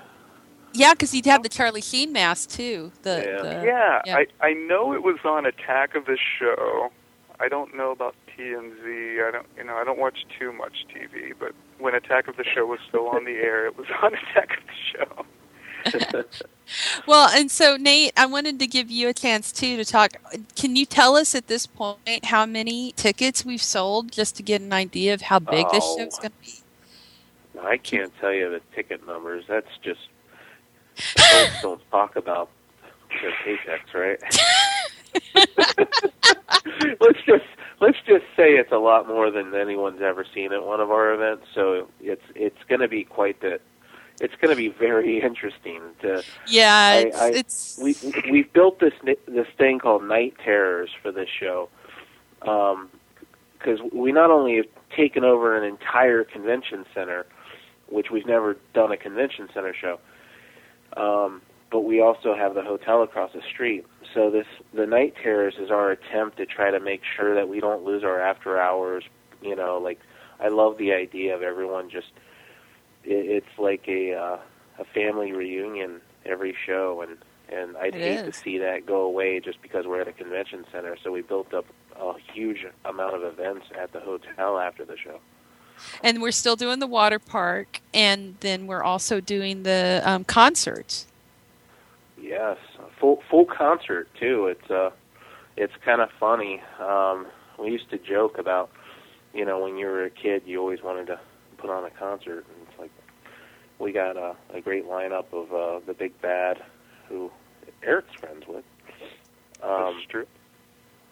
[0.73, 2.91] yeah, because he'd have the Charlie Sheen mask too.
[3.03, 3.41] The, Yeah.
[3.43, 4.17] the Yeah, yeah.
[4.17, 6.89] I I know it was on Attack of the Show.
[7.39, 9.27] I don't know about TMZ.
[9.27, 12.43] I don't you know I don't watch too much TV, but when Attack of the
[12.43, 15.25] Show was still on the air, it was on Attack of the Show.
[17.07, 20.11] Well, and so Nate, I wanted to give you a chance too to talk.
[20.57, 24.59] Can you tell us at this point how many tickets we've sold, just to get
[24.61, 25.97] an idea of how big this Oh.
[25.97, 26.55] show's going to be?
[27.61, 29.45] I can't tell you the ticket numbers.
[29.47, 30.01] That's just
[30.97, 32.49] folks don't talk about
[33.21, 34.19] their paychecks, right?
[36.99, 37.45] let's just
[37.79, 41.13] let's just say it's a lot more than anyone's ever seen at one of our
[41.13, 41.47] events.
[41.53, 43.59] So it's it's going to be quite the
[44.19, 47.95] it's going to be very interesting to Yeah, it's, I- it's we
[48.31, 48.93] we've built this
[49.27, 51.69] this thing called Night Terrors for this show,
[52.43, 52.89] um,
[53.57, 57.25] because we not only have taken over an entire convention center,
[57.89, 59.99] which we've never done a convention center show,
[60.95, 61.41] um,
[61.71, 63.85] but we also have the hotel across the street.
[64.13, 67.59] So this the Night Terrors is our attempt to try to make sure that we
[67.59, 69.03] don't lose our after hours.
[69.41, 69.99] You know, like
[70.39, 72.11] I love the idea of everyone just
[73.03, 74.37] it, it's like a uh,
[74.79, 77.17] a family reunion every show, and
[77.49, 80.65] and I'd It hate to see that go away just because we're at a convention
[80.71, 80.97] center.
[81.03, 81.65] So we built up
[81.99, 85.19] a huge amount of events at the hotel after the show.
[86.03, 91.07] and we're still doing the water park, and then we're also doing the um, concerts.
[92.21, 94.47] Yes, a full full concert too.
[94.47, 94.89] It's uh,
[95.55, 96.61] it's kind of funny.
[96.79, 97.27] Um,
[97.59, 98.69] we used to joke about,
[99.33, 101.19] you know, when you were a kid, you always wanted to
[101.57, 102.91] put on a concert, and it's like
[103.79, 106.61] we got a, a great lineup of uh, the Big Bad,
[107.09, 107.31] who
[107.83, 108.63] Eric's friends with.
[109.63, 110.27] Um, That's true.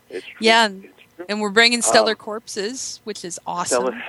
[0.10, 0.36] it's true.
[0.40, 1.26] Yeah, and- it's true.
[1.30, 3.84] And we're bringing Stellar Um, Corpses, which is awesome.
[3.86, 4.04] Stellar,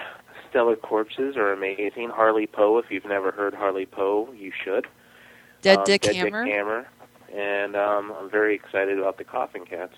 [0.50, 2.08] Stellar Corpses are amazing.
[2.10, 4.86] Harley Poe, if you've never heard Harley Poe, you should.
[5.66, 6.44] Dead um, Dick Dead Hammer.
[6.44, 6.88] Dick Hammer.
[7.34, 9.94] And um, I'm very excited about the Coffin Cats.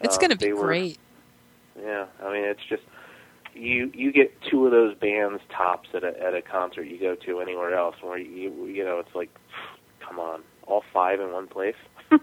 [0.00, 0.98] It's Uh, going to be were- great.
[1.78, 2.82] Yeah, I mean it's just
[3.54, 7.14] you you get two of those bands tops at a at a concert you go
[7.14, 9.28] to anywhere else where you you know it's like
[10.00, 11.74] come on all five in one place.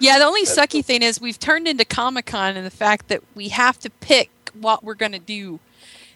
[0.00, 3.08] Yeah, the only That's sucky thing is we've turned into Comic Con and the fact
[3.08, 4.28] that we have to pick
[4.60, 5.60] what we're going to do.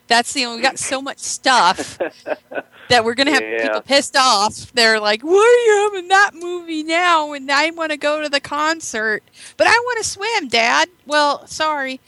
[0.09, 1.99] That's the only, we got so much stuff
[2.89, 3.63] that we're going to have Yeah.
[3.63, 4.73] people pissed off.
[4.73, 7.33] They're like, why are you having that movie now?
[7.35, 9.23] And I want to go to the concert,
[9.57, 10.89] but I want to swim, Dad.
[11.07, 12.01] Well, sorry.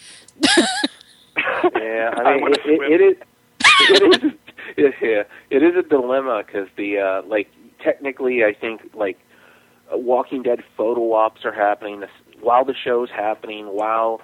[1.75, 2.93] yeah, I I mean wanna it, it, swim.
[2.93, 3.17] it is
[4.77, 7.49] it is yeah it is a dilemma because the uh, like
[7.83, 9.19] technically I think like
[9.93, 14.21] uh, Walking Dead photo ops are happening this, while the show's happening while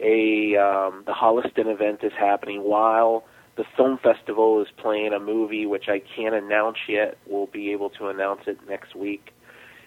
[0.00, 3.24] a um, the Holliston event is happening while
[3.56, 7.18] the film festival is playing a movie which I can't announce yet.
[7.26, 9.32] We'll be able to announce it next week.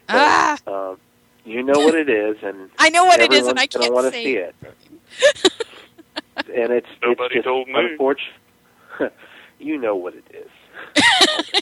[0.07, 0.97] But, Ah, um,
[1.45, 3.93] you know what it is, and I know what it is, and I gonna can't
[3.93, 4.55] wanna say see it.
[4.61, 5.53] it.
[6.37, 7.73] and it's Nobody it's told me.
[7.75, 8.33] unfortunate.
[9.59, 10.49] you know what it is.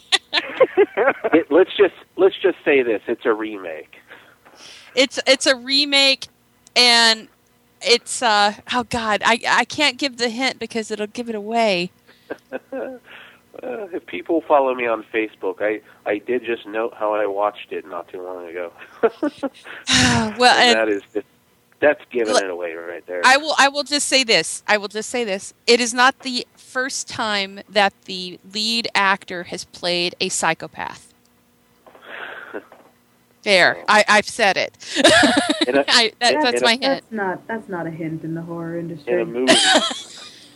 [1.34, 3.96] it, let's just let's just say this: it's a remake.
[4.96, 6.28] it's it's a remake,
[6.76, 7.28] and
[7.86, 11.92] it's uh oh god, I I can't give the hint because it'll give it away.
[13.62, 17.86] If people follow me on Facebook, I I did just note how I watched it
[17.86, 18.74] not too long ago.
[20.40, 21.28] well, and and that is just
[21.80, 23.22] that's giving Look, it away right there.
[23.24, 24.64] I will I will just say this.
[24.68, 25.54] I will just say this.
[25.68, 31.13] It is not the first time that the lead actor has played a psychopath.
[33.44, 34.78] There, I, I've said it.
[34.98, 35.04] A-
[35.90, 36.82] I, that, in that's a- my hint.
[36.82, 39.14] That's not that's not a hint in the horror industry.
[39.14, 39.54] in a movie.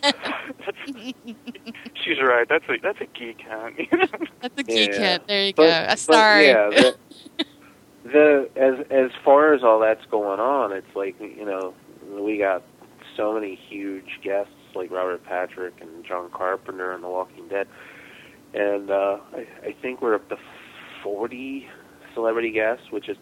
[2.04, 2.48] She's right.
[2.48, 3.90] That's a that's a geek hint.
[4.42, 5.00] That's a geek Yeah.
[5.00, 5.28] hint.
[5.28, 5.86] There you But- go.
[5.90, 6.48] But sorry.
[6.48, 6.96] yeah, the,
[8.06, 11.74] the as as far as all that's going on, it's like you know
[12.20, 12.64] we got
[13.16, 17.68] so many huge guests like Robert Patrick and John Carpenter and The Walking Dead,
[18.54, 20.38] and uh, I, I think we're up to
[21.04, 21.68] forty
[22.18, 23.18] celebrity guests, which is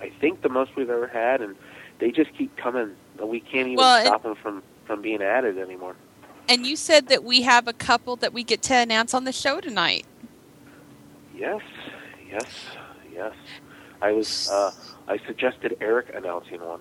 [0.00, 1.54] I think the most we've ever had, and
[2.00, 2.90] they just keep coming.
[3.22, 5.94] We can't even Well, stop them from from being added anymore.
[6.48, 9.32] And you said that we have a couple that we get to announce on the
[9.32, 10.04] show tonight.
[11.34, 11.60] Yes,
[12.28, 12.44] yes,
[13.12, 13.32] yes.
[14.02, 14.50] I was.
[14.50, 14.72] Uh,
[15.06, 16.80] I suggested Eric announcing one.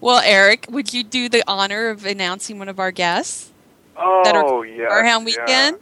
[0.00, 3.52] Well, Eric, would you do the honor of announcing one of our guests?
[3.96, 4.88] oh That are- yeah.
[4.88, 5.24] Farham yeah.
[5.24, 5.78] weekend?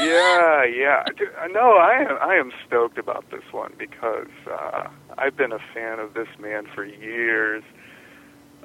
[0.00, 1.04] Yeah, yeah.
[1.50, 2.18] No, I am.
[2.20, 6.66] I am stoked about this one because uh, I've been a fan of this man
[6.74, 7.62] for years.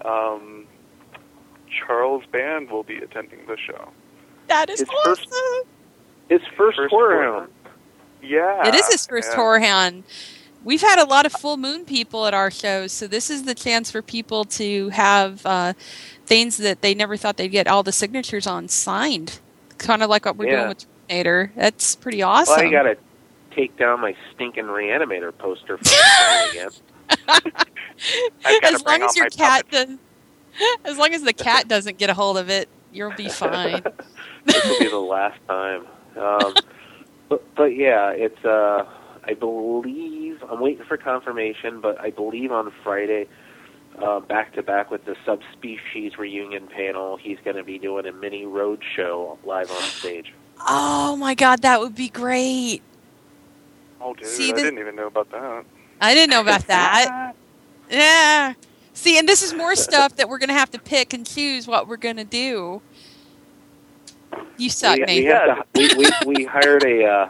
[0.05, 0.65] Um,
[1.86, 3.89] Charles Band will be attending the show.
[4.47, 5.15] That is His awesome.
[5.26, 5.30] first-
[6.30, 7.39] His first, First horror horror.
[7.39, 7.51] hound.
[8.22, 9.36] Yeah, it is his first yeah.
[9.36, 10.03] horror hound.
[10.63, 13.53] We've had a lot of full moon people at our shows, so this is the
[13.55, 15.74] chance for people to have uh,
[16.26, 19.39] things that they never thought they'd get all the signatures on signed.
[19.78, 20.55] Kind of like what we're Yeah.
[20.57, 21.51] doing with Terminator.
[21.55, 22.55] That's pretty awesome.
[22.58, 22.97] Well, I got to
[23.51, 25.76] take down my stinking reanimator poster
[26.51, 26.70] again.
[28.64, 29.89] As long as your cat does,
[30.86, 33.82] as long as the cat doesn't get a hold of it, you'll be fine.
[34.45, 35.88] this will be the last time.
[36.16, 36.53] Um,
[37.30, 38.43] but, but yeah, it's.
[38.45, 38.86] Uh,
[39.24, 43.28] I believe I'm waiting for confirmation, but I believe on Friday,
[44.01, 48.12] uh, back to back with the subspecies reunion panel, he's going to be doing a
[48.12, 50.34] mini road show live on stage.
[50.68, 52.82] Oh my god, that would be great.
[53.99, 55.66] Oh, dude, See, I this- didn't even know about that.
[55.99, 57.34] I didn't know about that.
[57.89, 58.53] Yeah.
[58.93, 61.68] See, and this is more stuff that we're going to have to pick and choose
[61.68, 62.82] what we're going to do.
[64.58, 67.30] You suck, we, we, to, we, we, we hired a uh,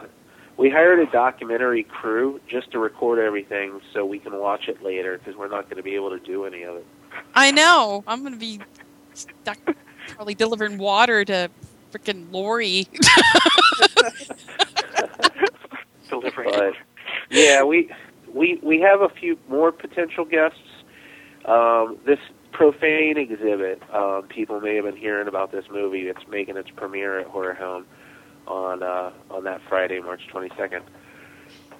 [0.56, 5.18] we hired a documentary crew just to record everything so we can watch it later
[5.18, 6.86] because we're not going to be able to do any of it.
[7.34, 8.02] I know.
[8.06, 8.60] I'm going to be
[9.14, 9.58] stuck
[10.08, 11.50] probably delivering water to
[11.92, 12.88] freaking Lori.
[16.08, 16.50] Delivering.
[16.50, 16.74] But
[17.30, 17.90] yeah, we
[18.32, 20.58] we we have a few more potential guests.
[21.44, 22.18] Um, this
[22.52, 26.08] profane exhibit, um, people may have been hearing about this movie.
[26.08, 27.86] It's making its premiere at Horror Hound
[28.46, 30.82] on uh, on that Friday, March 22nd,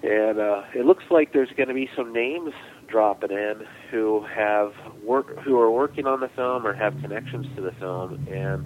[0.03, 2.53] and uh, it looks like there's going to be some names
[2.87, 7.63] dropping in who have work who are working on the film or have connections to
[7.63, 8.27] the film.
[8.31, 8.65] And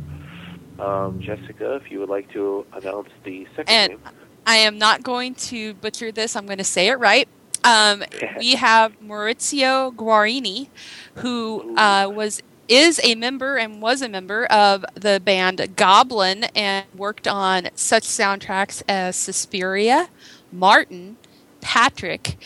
[0.78, 4.00] um, Jessica, if you would like to announce the second And- name.
[4.44, 6.34] I am not going to butcher this.
[6.34, 7.28] I'm going to say it right.
[7.62, 8.02] Um,
[8.38, 10.68] we have Maurizio Guarini,
[11.16, 16.86] who uh, was is a member and was a member of the band Goblin and
[16.96, 20.08] worked on such soundtracks as Suspiria,
[20.50, 21.18] Martin,
[21.60, 22.36] Patrick,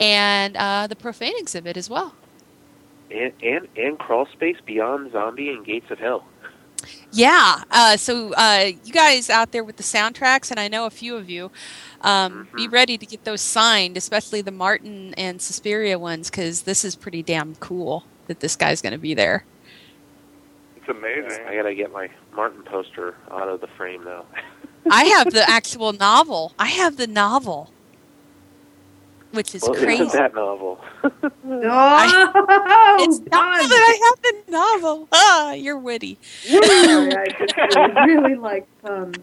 [0.00, 2.14] and uh, the Profane exhibit as well.
[3.10, 6.24] and and and crawl space beyond zombie and gates of hell
[7.12, 7.64] Yeah.
[7.70, 11.16] Uh, so uh, you guys out there with the soundtracks, and I know a few
[11.16, 11.50] of you,
[12.02, 16.84] um, be ready to get those signed, especially the Martin and Suspiria ones, because this
[16.84, 19.44] is pretty damn cool that this guy's going to be there.
[20.76, 21.46] It's amazing.
[21.46, 24.24] i gotta get my martin poster out of the frame now
[24.90, 26.52] I have the actual novel.
[26.58, 27.70] I have the novel,
[29.32, 30.04] which is well crazy.
[30.04, 33.68] isn't that novel Oh, it's not done.
[33.68, 35.08] that I have the novel.
[35.12, 36.18] Ah, you're witty.
[36.22, 36.60] Sorry,
[37.16, 39.16] I just really, really like puns.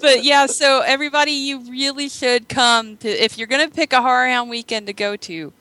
[0.00, 4.02] but yeah, so everybody, you really should come to if you're going to pick a
[4.02, 5.52] horror hound weekend to go to.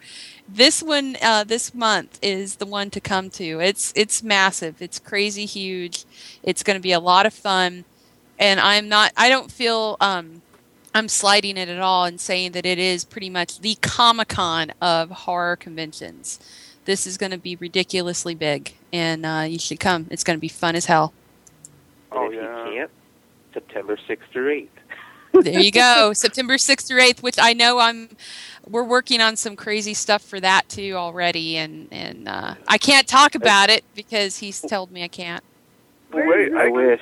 [0.47, 3.59] This one, uh, this month is the one to come to.
[3.61, 4.81] It's it's massive.
[4.81, 6.03] It's crazy huge.
[6.43, 7.85] It's going to be a lot of fun,
[8.37, 9.13] and I'm not.
[9.15, 10.41] I don't feel um,
[10.93, 14.73] I'm sliding it at all and saying that it is pretty much the Comic Con
[14.81, 16.39] of horror conventions.
[16.85, 20.07] This is going to be ridiculously big, and uh, you should come.
[20.09, 21.13] It's going to be fun as hell.
[22.11, 22.65] Oh, if yeah.
[22.67, 22.91] you can't
[23.53, 24.67] september 6th through
[25.33, 28.07] 8th there you go september 6th through 8th which i know i'm
[28.69, 33.07] we're working on some crazy stuff for that too already and and uh, i can't
[33.07, 35.43] talk about it because he's told me i can't
[36.13, 37.01] Wait, i I can, wish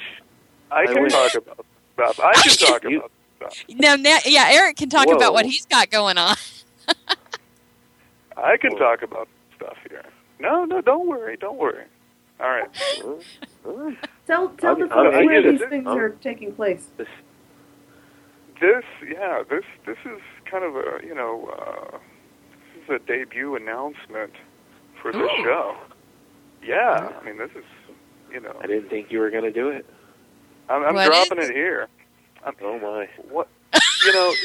[0.71, 2.19] I can wish- talk about stuff.
[2.19, 3.03] I can talk You-
[3.39, 3.65] about stuff.
[3.69, 6.35] no na- yeah eric can talk about what he's got going on
[8.37, 10.03] I can talk about stuff here.
[10.39, 11.83] No, no, don't worry, don't worry.
[12.39, 12.69] All right.
[14.25, 15.69] Tell tell the folks where these it.
[15.69, 16.87] things I'll- are taking place.
[18.61, 21.97] this, yeah, this this is kind of a you know uh,
[22.75, 24.31] this is a debut announcement
[25.01, 25.75] for the show.
[26.63, 27.65] Yeah, I mean this is
[28.31, 29.85] you know I didn't think you were going to do it.
[30.69, 31.87] I'm, I'm dropping is it here.
[32.45, 33.07] I'm, Oh my!
[33.29, 33.47] what
[34.05, 34.33] you know?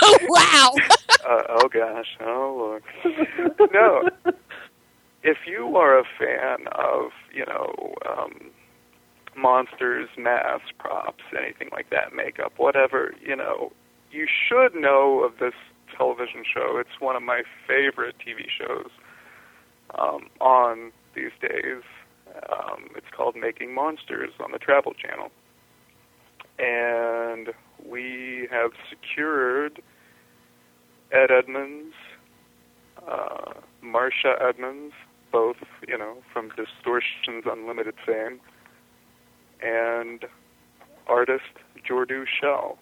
[0.00, 0.74] Oh, wow.
[1.28, 2.82] uh, oh gosh, oh Lord.
[3.72, 4.08] no.
[5.22, 8.50] If you are a fan of you know um,
[9.36, 13.72] monsters, masks, props, anything like that, makeup, whatever, you know,
[14.10, 15.54] you should know of this
[15.96, 16.78] television show.
[16.78, 18.90] It's one of my favorite TV shows
[19.98, 21.82] um, on these days.
[22.50, 25.30] Um, it's called Making Monsters on the Travel Channel.
[26.58, 27.50] And
[27.84, 29.80] we have secured
[31.12, 31.94] Ed Edmonds,
[33.06, 34.92] uh, Marcia Edmonds,
[35.30, 35.56] both,
[35.86, 38.40] you know, from Distortions Unlimited fame,
[39.62, 40.24] and
[41.06, 41.44] artist
[41.88, 42.78] Jordu Schell.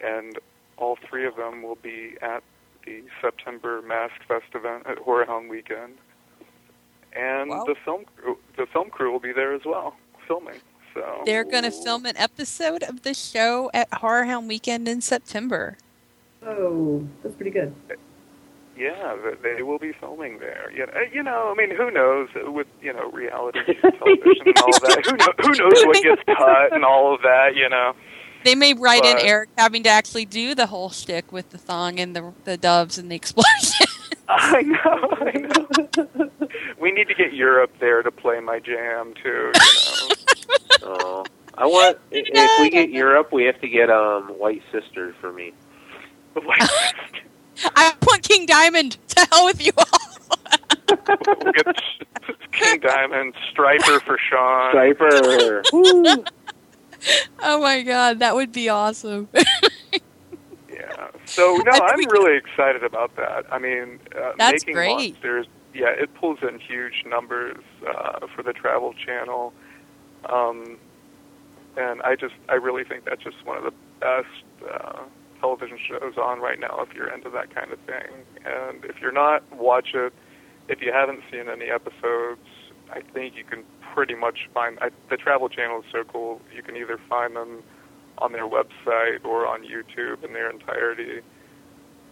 [0.00, 0.38] And
[0.76, 2.42] all three of them will be at
[2.84, 5.98] the September Mask Fest event at Horror Hound Weekend.
[7.12, 7.64] And Wow.
[7.64, 9.96] the film crew, the film crew will be there as well,
[10.26, 10.60] filming.
[10.94, 15.00] So They're going to film an episode of the show at Horror Hound Weekend in
[15.00, 15.76] September.
[16.44, 17.74] Oh, that's pretty good.
[18.76, 20.70] Yeah, they will be filming there.
[20.72, 24.58] You uh, know, you know, I mean, who knows with you know reality television and
[24.58, 25.02] all that?
[25.04, 27.56] Who, know, who knows what gets cut and all of that?
[27.56, 27.94] You know.
[28.44, 31.98] They may write in Eric having to actually do the whole shtick with the thong
[31.98, 33.86] and the the doves and the explosion.
[34.28, 35.08] I know.
[35.20, 36.30] I know.
[36.80, 39.52] we need to get Europe there to play my jam too.
[39.54, 40.14] You know.
[40.82, 41.24] Oh,
[41.56, 41.98] I want.
[42.12, 45.52] i- If we get Europe, we have to get um White Sister for me.
[46.36, 46.60] Like,
[47.74, 48.96] I want King Diamond.
[49.08, 50.96] To hell with you all.
[51.52, 51.76] get
[52.52, 54.72] King Diamond, Stryper for Sean.
[54.72, 56.24] Stryper.
[57.42, 59.28] Oh my god, that would be awesome.
[60.70, 61.08] Yeah.
[61.24, 63.44] So no, I think I'm really excited about that.
[63.52, 64.88] I mean, uh, That's making great.
[65.10, 65.46] monsters.
[65.74, 69.52] Yeah, it pulls in huge numbers uh, for the Travel Channel,
[70.26, 70.78] um,
[71.76, 75.02] and I just I really think that's just one of the best uh,
[75.40, 76.80] television shows on right now.
[76.80, 80.12] If you're into that kind of thing, and if you're not, watch it.
[80.68, 82.40] If you haven't seen any episodes,
[82.90, 83.64] I think you can
[83.94, 86.40] pretty much find I, the Travel Channel is so cool.
[86.54, 87.62] You can either find them
[88.18, 91.20] on their website or on YouTube in their entirety.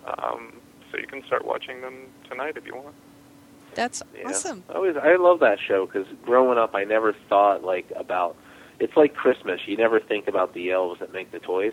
[0.07, 0.55] Um,
[0.91, 2.95] so you can start watching them tonight if you want.
[3.77, 4.29] That's Yeah.
[4.29, 4.65] awesome.
[4.69, 8.35] I always I love that show because growing up, I never thought like about.
[8.81, 9.61] It's like Christmas.
[9.67, 11.73] You never think about the elves that make the toys.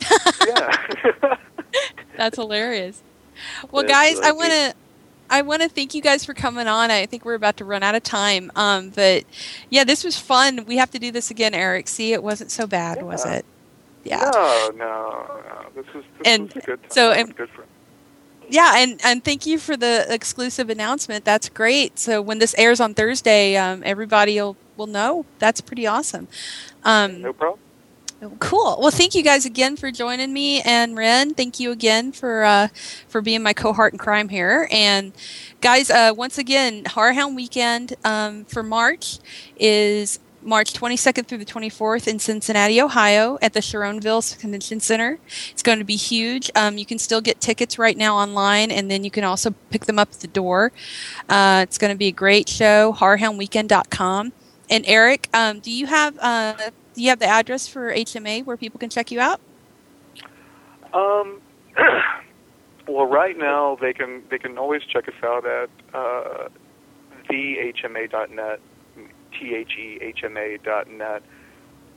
[0.46, 1.36] yeah.
[2.16, 3.02] That's hilarious.
[3.70, 4.74] Well, That's guys, I want to.
[5.30, 6.90] I want to thank you guys for coming on.
[6.90, 8.52] I think we're about to run out of time.
[8.54, 9.24] Um, but
[9.70, 10.64] yeah, this was fun.
[10.66, 11.88] We have to do this again, Eric.
[11.88, 13.46] See, it wasn't so bad, was it?
[14.04, 14.30] Yeah.
[14.34, 15.66] No, no, no.
[15.74, 16.82] This is this And was a good.
[16.82, 16.90] Time.
[16.90, 17.64] so, and- good for.
[18.52, 21.24] Yeah, and, and thank you for the exclusive announcement.
[21.24, 21.98] That's great.
[21.98, 25.24] So when this airs on Thursday, um, everybody will, will know.
[25.38, 26.28] That's pretty awesome.
[26.84, 27.60] Um, No problem.
[28.38, 28.78] Cool.
[28.78, 32.68] Well, thank you guys again for joining me, and Ren, thank you again for uh,
[33.08, 34.68] for being my cohort in crime here.
[34.70, 35.12] And
[35.60, 39.18] guys, uh, once again, Horror Hound Weekend um, for March
[39.56, 45.18] is March 22nd through the 24th in Cincinnati, Ohio, at the Sharonville Convention Center.
[45.50, 46.50] It's going to be huge.
[46.54, 49.86] Um, you can still get tickets right now online, and then you can also pick
[49.86, 50.72] them up at the door.
[51.28, 52.92] Uh, it's going to be a great show.
[52.92, 54.32] HorrorHoundWeekend.com.
[54.70, 58.56] And Eric, um, do you have uh, do you have the address for HMA where
[58.56, 59.40] people can check you out?
[60.92, 61.40] Um,
[62.88, 66.48] well, right now they can they can always check us out at uh,
[67.30, 68.60] thehma.net,
[69.38, 71.22] t h e h m a dot net.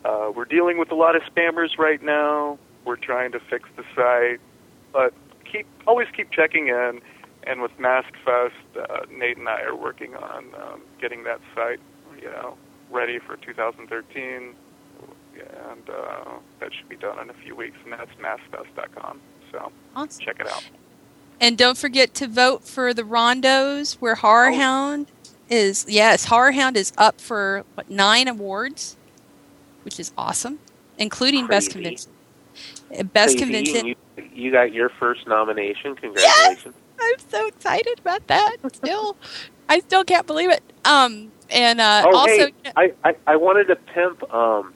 [0.04, 2.58] Uh, we're dealing with a lot of spammers right now.
[2.86, 4.40] We're trying to fix the site,
[4.94, 5.14] but
[5.52, 7.02] keep always keep checking in.
[7.48, 11.80] And with MaskFest, uh, Nate and I are working on um, getting that site,
[12.20, 12.58] you know,
[12.90, 14.56] ready for 2013
[15.38, 19.20] and uh, that should be done in a few weeks, and that's maskfest.com.
[19.52, 20.24] So Awesome.
[20.26, 20.64] check it out.
[21.42, 24.56] And don't forget to vote for the Rondos, where Horror Oh.
[24.58, 25.08] Hound
[25.50, 25.86] is.
[25.88, 28.98] Yes, Horror Hound is up for what nine awards,
[29.84, 30.60] which is awesome,
[30.98, 32.12] including best convention.
[32.98, 33.88] Uh, Best Crazy, convention.
[33.88, 33.96] You,
[34.34, 35.96] you got your first nomination.
[35.96, 36.76] Congratulations.
[37.00, 38.58] I'm so excited about that.
[38.74, 39.18] Still,
[39.70, 40.64] I still can't believe it.
[40.86, 44.74] Um, and uh, oh, also, hey, I, I I wanted to pimp um,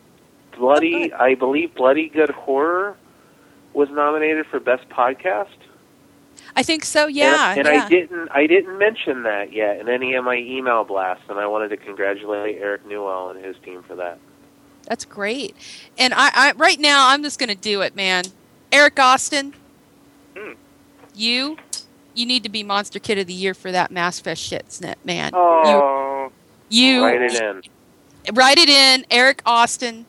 [0.58, 1.14] bloody.
[1.14, 2.98] I believe Bloody Good Horror
[3.74, 5.48] was nominated for best podcast.
[6.60, 7.08] I think so.
[7.08, 7.86] Yeah, and, and yeah.
[7.86, 11.48] I didn't I didn't mention that yet in any of my email blasts, and I
[11.48, 14.20] wanted to congratulate Eric Newell and his team for that.
[14.86, 15.56] That's great.
[15.98, 18.26] And I, I right now I'm just gonna do it, man.
[18.74, 19.54] Eric Austin,
[20.38, 20.54] Hmm.
[21.16, 21.58] you
[22.14, 25.00] you need to be Monster Kid of the Year for that Mask Fest shit, snip,
[25.06, 25.32] man.
[25.34, 26.32] Oh,
[26.70, 27.62] You you Write it in.
[28.36, 30.06] write it in, Eric Austin,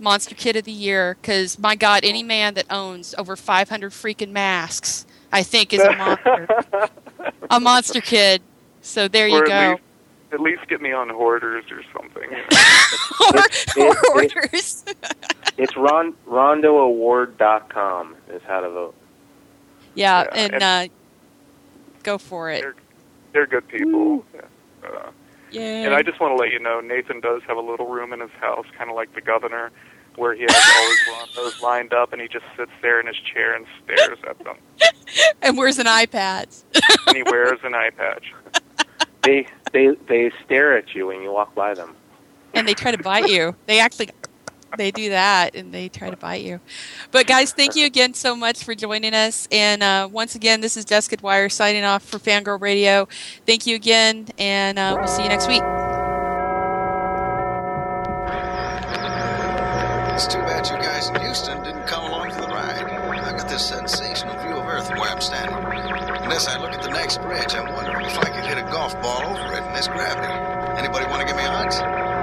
[0.00, 4.30] Monster Kid of the Year, because my God, any man that owns over 500 freaking
[4.30, 6.48] masks, I think, is a monster,
[7.50, 8.42] a monster kid.
[8.82, 9.52] So there you or go.
[9.52, 9.82] at least,
[10.32, 12.30] at least get me on Hoarders or something.
[12.30, 12.36] or,
[13.36, 14.84] It- or it- orders.
[15.58, 18.94] It's ron, rondoaward.com is how to vote.
[19.94, 20.88] yeah, Yeah, and uh,
[22.02, 22.62] go for it.
[22.62, 22.74] They're-
[23.32, 24.24] They're good people.
[24.34, 24.40] Yeah.
[24.82, 25.10] Uh,
[25.50, 25.60] Yeah.
[25.84, 28.20] and I just want to let you know, Nathan does have a little room in
[28.20, 29.70] his house, kind of like the governor,
[30.20, 33.16] where he has all his rondos lined up, and he just sits there in his
[33.16, 34.56] chair and stares at them.
[35.42, 36.62] and wears an iPad?
[37.06, 38.32] And he wears an eye patch.
[39.22, 41.96] They they they stare at you when you walk by them.
[42.54, 43.54] and they try to bite you.
[43.66, 44.10] They actually
[44.76, 46.60] they do that and they try to bite you.
[47.10, 49.48] But guys, thank you again so much for joining us.
[49.50, 53.08] And uh, once again, this is Jessica Dwyer signing off for Fangirl Radio.
[53.46, 55.62] Thank you again, and uh, we'll see you next week.
[60.20, 62.76] It's too bad you guys in Houston didn't come along for the ride.
[62.76, 65.56] I've got this sensational view of Earth where I'm standing.
[65.56, 68.70] And as I look at the next bridge, I'm wondering if I could hit a
[68.70, 70.28] golf ball over it in this gravity.
[70.76, 72.19] Anybody want to give me odds?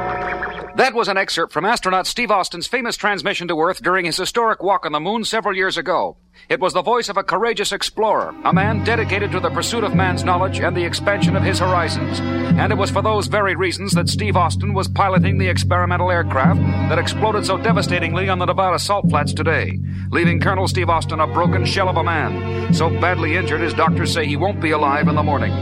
[0.77, 4.61] That was an excerpt from astronaut Steve Austin's famous transmission to Earth during his historic
[4.61, 6.17] walk on the moon several years ago.
[6.49, 9.95] It was the voice of a courageous explorer, a man dedicated to the pursuit of
[9.95, 12.19] man's knowledge and the expansion of his horizons.
[12.19, 16.59] And it was for those very reasons that Steve Austin was piloting the experimental aircraft
[16.89, 19.79] that exploded so devastatingly on the Nevada salt flats today,
[20.11, 24.13] leaving Colonel Steve Austin a broken shell of a man, so badly injured his doctors
[24.13, 25.53] say he won't be alive in the morning.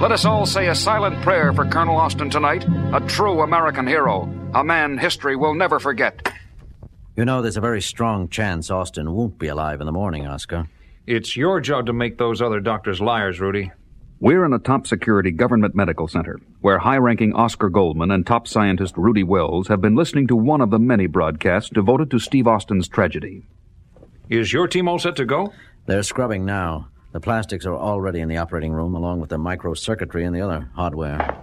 [0.00, 2.64] Let us all say a silent prayer for Colonel Austin tonight,
[2.94, 6.32] a true American hero, a man history will never forget.
[7.16, 10.68] You know, there's a very strong chance Austin won't be alive in the morning, Oscar.
[11.06, 13.72] It's your job to make those other doctors liars, Rudy.
[14.20, 18.46] We're in a top security government medical center where high ranking Oscar Goldman and top
[18.46, 22.46] scientist Rudy Wells have been listening to one of the many broadcasts devoted to Steve
[22.46, 23.44] Austin's tragedy.
[24.30, 25.52] Is your team all set to go?
[25.86, 26.88] They're scrubbing now.
[27.10, 30.70] The plastics are already in the operating room, along with the microcircuitry and the other
[30.76, 31.36] hardware.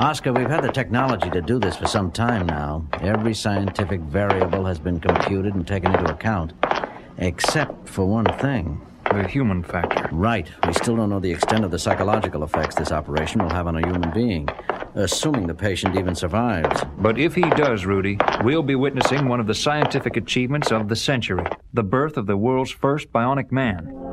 [0.00, 2.86] Oscar, we've had the technology to do this for some time now.
[3.00, 6.52] Every scientific variable has been computed and taken into account,
[7.18, 8.80] except for one thing.
[9.10, 10.08] The human factor.
[10.12, 10.48] Right.
[10.64, 13.76] We still don't know the extent of the psychological effects this operation will have on
[13.76, 14.48] a human being,
[14.94, 16.80] assuming the patient even survives.
[16.98, 20.96] But if he does, Rudy, we'll be witnessing one of the scientific achievements of the
[20.96, 24.07] century the birth of the world's first bionic man.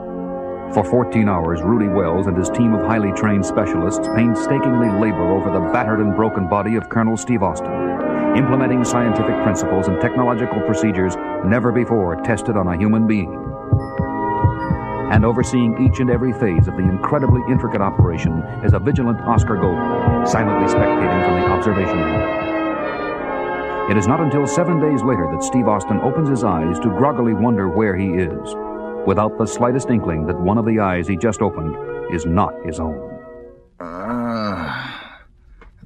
[0.74, 5.50] For 14 hours, Rudy Wells and his team of highly trained specialists painstakingly labor over
[5.52, 7.72] the battered and broken body of Colonel Steve Austin,
[8.36, 13.32] implementing scientific principles and technological procedures never before tested on a human being.
[15.12, 19.56] And overseeing each and every phase of the incredibly intricate operation is a vigilant Oscar
[19.56, 22.46] Gold, silently spectating from the observation room.
[23.92, 27.34] It is not until seven days later that Steve Austin opens his eyes to groggily
[27.34, 28.56] wonder where he is,
[29.06, 31.76] without the slightest inkling that one of the eyes he just opened
[32.14, 33.12] is not his own.
[33.80, 35.22] Ah.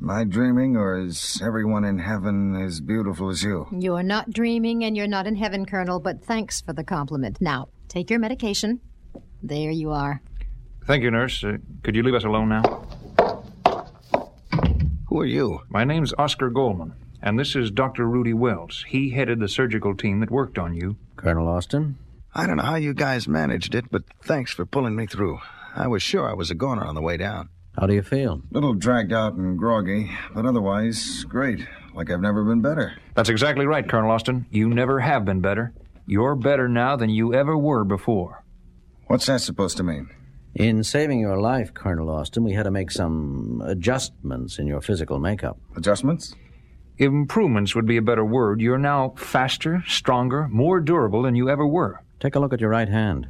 [0.02, 3.68] am I dreaming, or is everyone in heaven as beautiful as you?
[3.72, 7.40] You're not dreaming and you're not in heaven, Colonel, but thanks for the compliment.
[7.42, 8.80] Now, take your medication.
[9.44, 10.22] There you are.
[10.86, 11.44] Thank you, nurse.
[11.44, 12.64] Uh, could you leave us alone now?
[15.08, 15.62] Who are you?
[15.70, 18.08] My name's Oscar Goldman, and this is Dr.
[18.08, 18.86] Rudy Wells.
[18.88, 20.98] He headed the surgical team that worked on you.
[21.16, 21.98] Colonel Austin?
[22.34, 25.40] I don't know how you guys managed it, but thanks for pulling me through.
[25.76, 27.50] I was sure I was a goner on the way down.
[27.80, 28.42] How do you feel?
[28.52, 31.66] A little dragged out and groggy, but otherwise great.
[31.94, 32.94] Like I've never been better.
[33.16, 34.46] That's exactly right, Colonel Austin.
[34.52, 35.74] You never have been better.
[36.06, 38.44] You're better now than you ever were before.
[39.08, 40.10] What's that supposed to mean?
[40.56, 45.20] In saving your life, Colonel Austin, we had to make some adjustments in your physical
[45.20, 45.58] makeup.
[45.78, 46.36] Adjustments?
[46.98, 48.60] Improvements would be a better word.
[48.60, 52.02] You're now faster, stronger, more durable than you ever were.
[52.20, 53.28] Take a look at your right hand.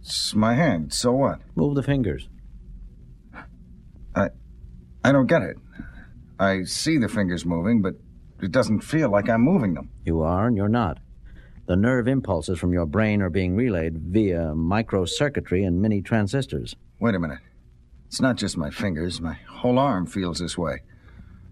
[0.00, 0.92] It's my hand.
[0.92, 1.40] So what?
[1.54, 2.28] Move the fingers.
[4.14, 4.28] I.
[5.04, 5.56] I don't get it.
[6.38, 7.94] I see the fingers moving, but
[8.40, 9.90] it doesn't feel like I'm moving them.
[10.04, 10.98] You are and you're not.
[11.66, 16.74] The nerve impulses from your brain are being relayed via microcircuitry and mini transistors.
[16.98, 17.38] Wait a minute.
[18.06, 19.20] It's not just my fingers.
[19.20, 20.82] My whole arm feels this way.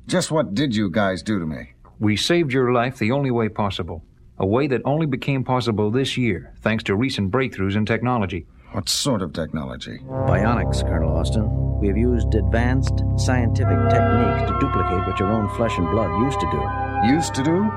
[0.07, 1.75] Just what did you guys do to me?
[2.01, 4.03] We saved your life the only way possible.
[4.41, 8.47] A way that only became possible this year, thanks to recent breakthroughs in technology.
[8.71, 9.99] What sort of technology?
[10.07, 11.81] Bionics, Colonel Austin.
[11.81, 16.51] We've used advanced scientific techniques to duplicate what your own flesh and blood used to
[16.53, 17.13] do.
[17.13, 17.69] Used to do?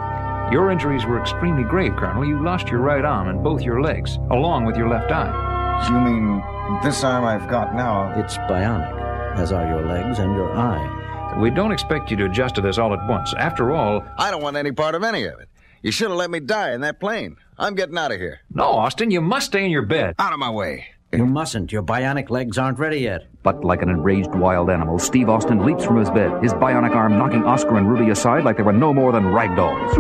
[0.51, 2.26] Your injuries were extremely grave, Colonel.
[2.26, 5.88] You lost your right arm and both your legs, along with your left eye.
[5.89, 6.43] You mean
[6.84, 8.14] this arm I've got now?
[8.20, 11.38] It's bionic, as are your legs and your eye.
[11.39, 13.34] We don't expect you to adjust to this all at once.
[13.36, 15.47] After all, I don't want any part of any of it.
[15.82, 17.38] You should have let me die in that plane.
[17.57, 18.41] I'm getting out of here.
[18.53, 20.13] No, Austin, you must stay in your bed.
[20.19, 20.86] Out of my way.
[21.11, 21.71] You mustn't.
[21.71, 23.27] Your bionic legs aren't ready yet.
[23.43, 27.17] But like an enraged wild animal, Steve Austin leaps from his bed, his bionic arm
[27.17, 29.95] knocking Oscar and Rudy aside like they were no more than rag dolls.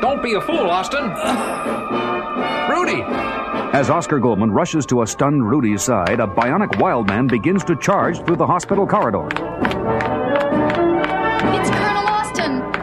[0.00, 1.04] Don't be a fool, Austin.
[2.70, 3.02] Rudy!
[3.72, 7.76] As Oscar Goldman rushes to a stunned Rudy's side, a bionic wild man begins to
[7.76, 9.28] charge through the hospital corridor.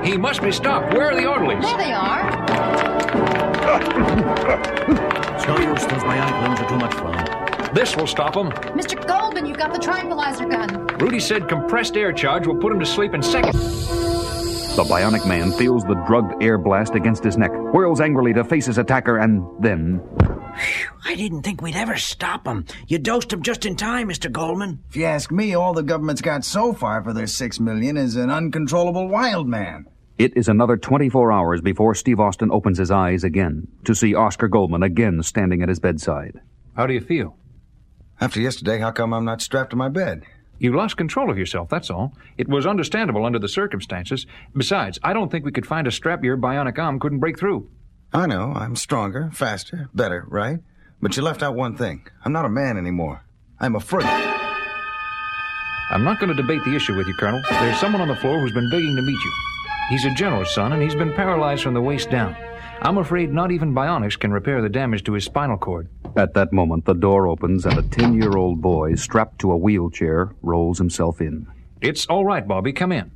[0.08, 0.14] It's Colonel Austin.
[0.14, 0.94] He must be stopped.
[0.94, 1.64] Where are the orderlies?
[1.64, 2.30] There they are.
[5.36, 5.86] It's no use.
[5.86, 7.74] Those bionic limbs are too much fun.
[7.74, 8.52] This will stop him.
[8.78, 9.06] Mr.
[9.06, 10.88] Goldman, you've got the tranquilizer gun.
[10.98, 13.88] Rudy said compressed air charge will put him to sleep in seconds.
[14.76, 18.68] The bionic man feels the drugged air blast against his neck, whirls angrily to face
[18.68, 20.02] his attacker, and then.
[21.06, 22.66] I didn't think we'd ever stop him.
[22.88, 24.32] You dosed him just in time, Mr.
[24.32, 24.84] Goldman.
[24.90, 28.16] If you ask me, all the government's got so far for their six million is
[28.16, 29.88] an uncontrollable wild man.
[30.18, 34.48] It is another 24 hours before Steve Austin opens his eyes again to see Oscar
[34.48, 36.42] Goldman again standing at his bedside.
[36.76, 37.38] How do you feel?
[38.20, 40.24] After yesterday, how come I'm not strapped to my bed?
[40.58, 42.14] You lost control of yourself, that's all.
[42.36, 44.26] It was understandable under the circumstances.
[44.56, 47.70] Besides, I don't think we could find a strap your bionic arm couldn't break through.
[48.12, 50.58] I know, I'm stronger, faster, better, right?
[51.00, 52.08] But you left out one thing.
[52.26, 53.22] I'm not a man anymore.
[53.60, 54.08] I'm a freak.
[55.92, 57.44] I'm not going to debate the issue with you, Colonel.
[57.52, 59.32] There's someone on the floor who's been begging to meet you.
[59.90, 62.36] He's a general's son, and he's been paralyzed from the waist down.
[62.82, 65.90] I'm afraid not even bionics can repair the damage to his spinal cord.
[66.18, 69.58] At that moment, the door opens and a 10 year old boy, strapped to a
[69.58, 71.48] wheelchair, rolls himself in.
[71.82, 72.74] It's all right, Bobby.
[72.74, 73.12] Come in.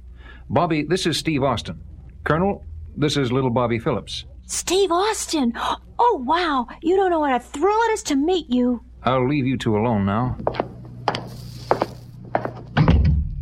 [0.49, 1.82] Bobby, this is Steve Austin.
[2.24, 2.63] Colonel,
[2.95, 4.26] this is little Bobby Phillips.
[4.45, 5.53] Steve Austin!
[5.99, 6.67] Oh, wow!
[6.82, 8.84] You don't know what a thrill it is to meet you.
[9.03, 10.38] I'll leave you two alone now.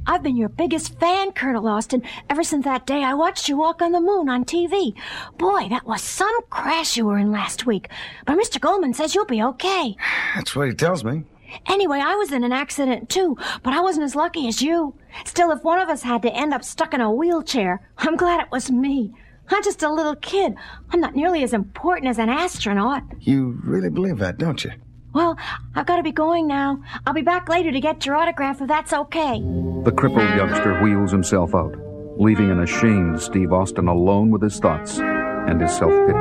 [0.09, 2.01] I've been your biggest fan, Colonel Austin,
[2.31, 4.95] ever since that day I watched you walk on the moon on TV.
[5.37, 7.89] Boy, that was some crash you were in last week.
[8.25, 8.59] But Mr.
[8.59, 9.95] Goldman says you'll be okay.
[10.33, 11.25] That's what he tells me.
[11.67, 14.95] Anyway, I was in an accident too, but I wasn't as lucky as you.
[15.25, 18.41] Still, if one of us had to end up stuck in a wheelchair, I'm glad
[18.41, 19.13] it was me.
[19.51, 20.55] I'm just a little kid.
[20.89, 23.03] I'm not nearly as important as an astronaut.
[23.19, 24.71] You really believe that, don't you?
[25.13, 25.37] Well,
[25.75, 26.83] I've got to be going now.
[27.05, 29.39] I'll be back later to get your autograph if that's okay.
[29.83, 31.75] The crippled youngster wheels himself out,
[32.19, 36.13] leaving an ashamed Steve Austin alone with his thoughts and his self pity.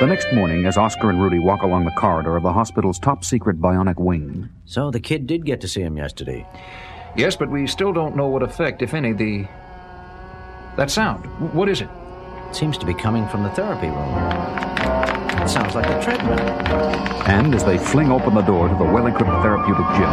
[0.00, 3.24] The next morning, as Oscar and Rudy walk along the corridor of the hospital's top
[3.24, 4.48] secret bionic wing.
[4.64, 6.46] So the kid did get to see him yesterday.
[7.16, 9.46] Yes, but we still don't know what effect, if any, the.
[10.76, 11.26] That sound.
[11.52, 11.90] What is it?
[12.48, 15.21] It seems to be coming from the therapy room.
[15.42, 16.38] It sounds like a treadmill.
[17.26, 20.12] And as they fling open the door to the well equipped therapeutic gym,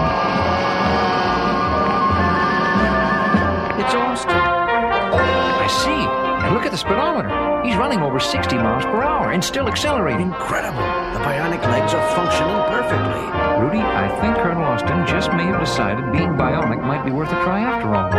[3.80, 4.36] It's Austin.
[4.36, 6.46] I see.
[6.46, 7.30] And look at the speedometer.
[7.64, 10.28] He's running over 60 miles per hour and still accelerating.
[10.28, 10.80] Incredible.
[11.14, 13.24] The bionic legs are functioning perfectly.
[13.64, 17.44] Rudy, I think Colonel Austin just may have decided being bionic might be worth a
[17.44, 18.12] try after all.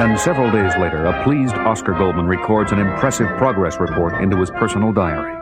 [0.00, 4.50] and several days later, a pleased Oscar Goldman records an impressive progress report into his
[4.50, 5.41] personal diary.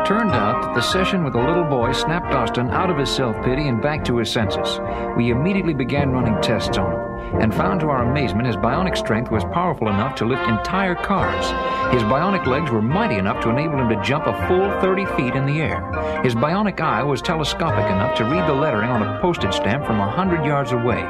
[0.00, 3.10] It turned out that the session with the little boy snapped Austin out of his
[3.10, 4.80] self pity and back to his senses.
[5.14, 7.09] We immediately began running tests on him
[7.40, 11.46] and found to our amazement his bionic strength was powerful enough to lift entire cars.
[11.92, 15.34] His bionic legs were mighty enough to enable him to jump a full 30 feet
[15.34, 15.80] in the air.
[16.22, 19.96] His bionic eye was telescopic enough to read the lettering on a postage stamp from
[19.96, 21.02] a 100 yards away.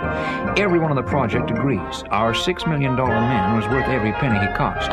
[0.56, 2.04] Everyone on the project agrees.
[2.11, 4.90] Our $6 million man was worth every penny he cost.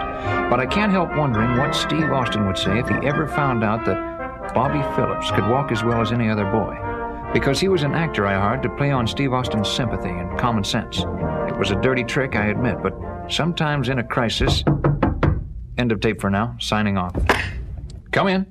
[0.49, 3.85] But I can't help wondering what Steve Austin would say if he ever found out
[3.85, 6.86] that Bobby Phillips could walk as well as any other boy.
[7.33, 10.63] Because he was an actor I hired to play on Steve Austin's sympathy and common
[10.63, 10.99] sense.
[10.99, 12.93] It was a dirty trick, I admit, but
[13.29, 14.63] sometimes in a crisis.
[15.77, 16.55] End of tape for now.
[16.59, 17.15] Signing off.
[18.11, 18.45] Come in.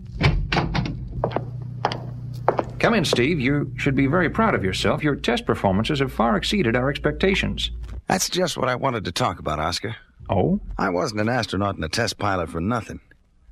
[2.78, 3.40] Come in, Steve.
[3.40, 5.02] You should be very proud of yourself.
[5.02, 7.70] Your test performances have far exceeded our expectations.
[8.06, 9.96] That's just what I wanted to talk about, Oscar.
[10.28, 10.60] Oh?
[10.78, 13.00] I wasn't an astronaut and a test pilot for nothing.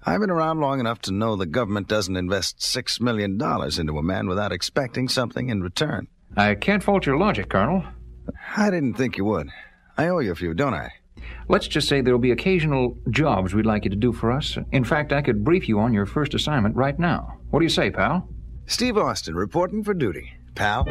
[0.07, 3.97] I've been around long enough to know the government doesn't invest six million dollars into
[3.97, 6.09] a man without expecting something in return.
[6.37, 7.85] I can't fault your logic, Colonel.
[8.57, 9.49] I didn't think you would.
[9.97, 10.91] I owe you a few, don't I?
[11.49, 14.59] Let's just say there'll be occasional jobs we'd like you to do for us.
[14.73, 17.39] In fact, I could brief you on your first assignment right now.
[17.51, 18.29] What do you say, pal?
[18.67, 20.33] Steve Austin reporting for duty.
[20.55, 20.85] Pal.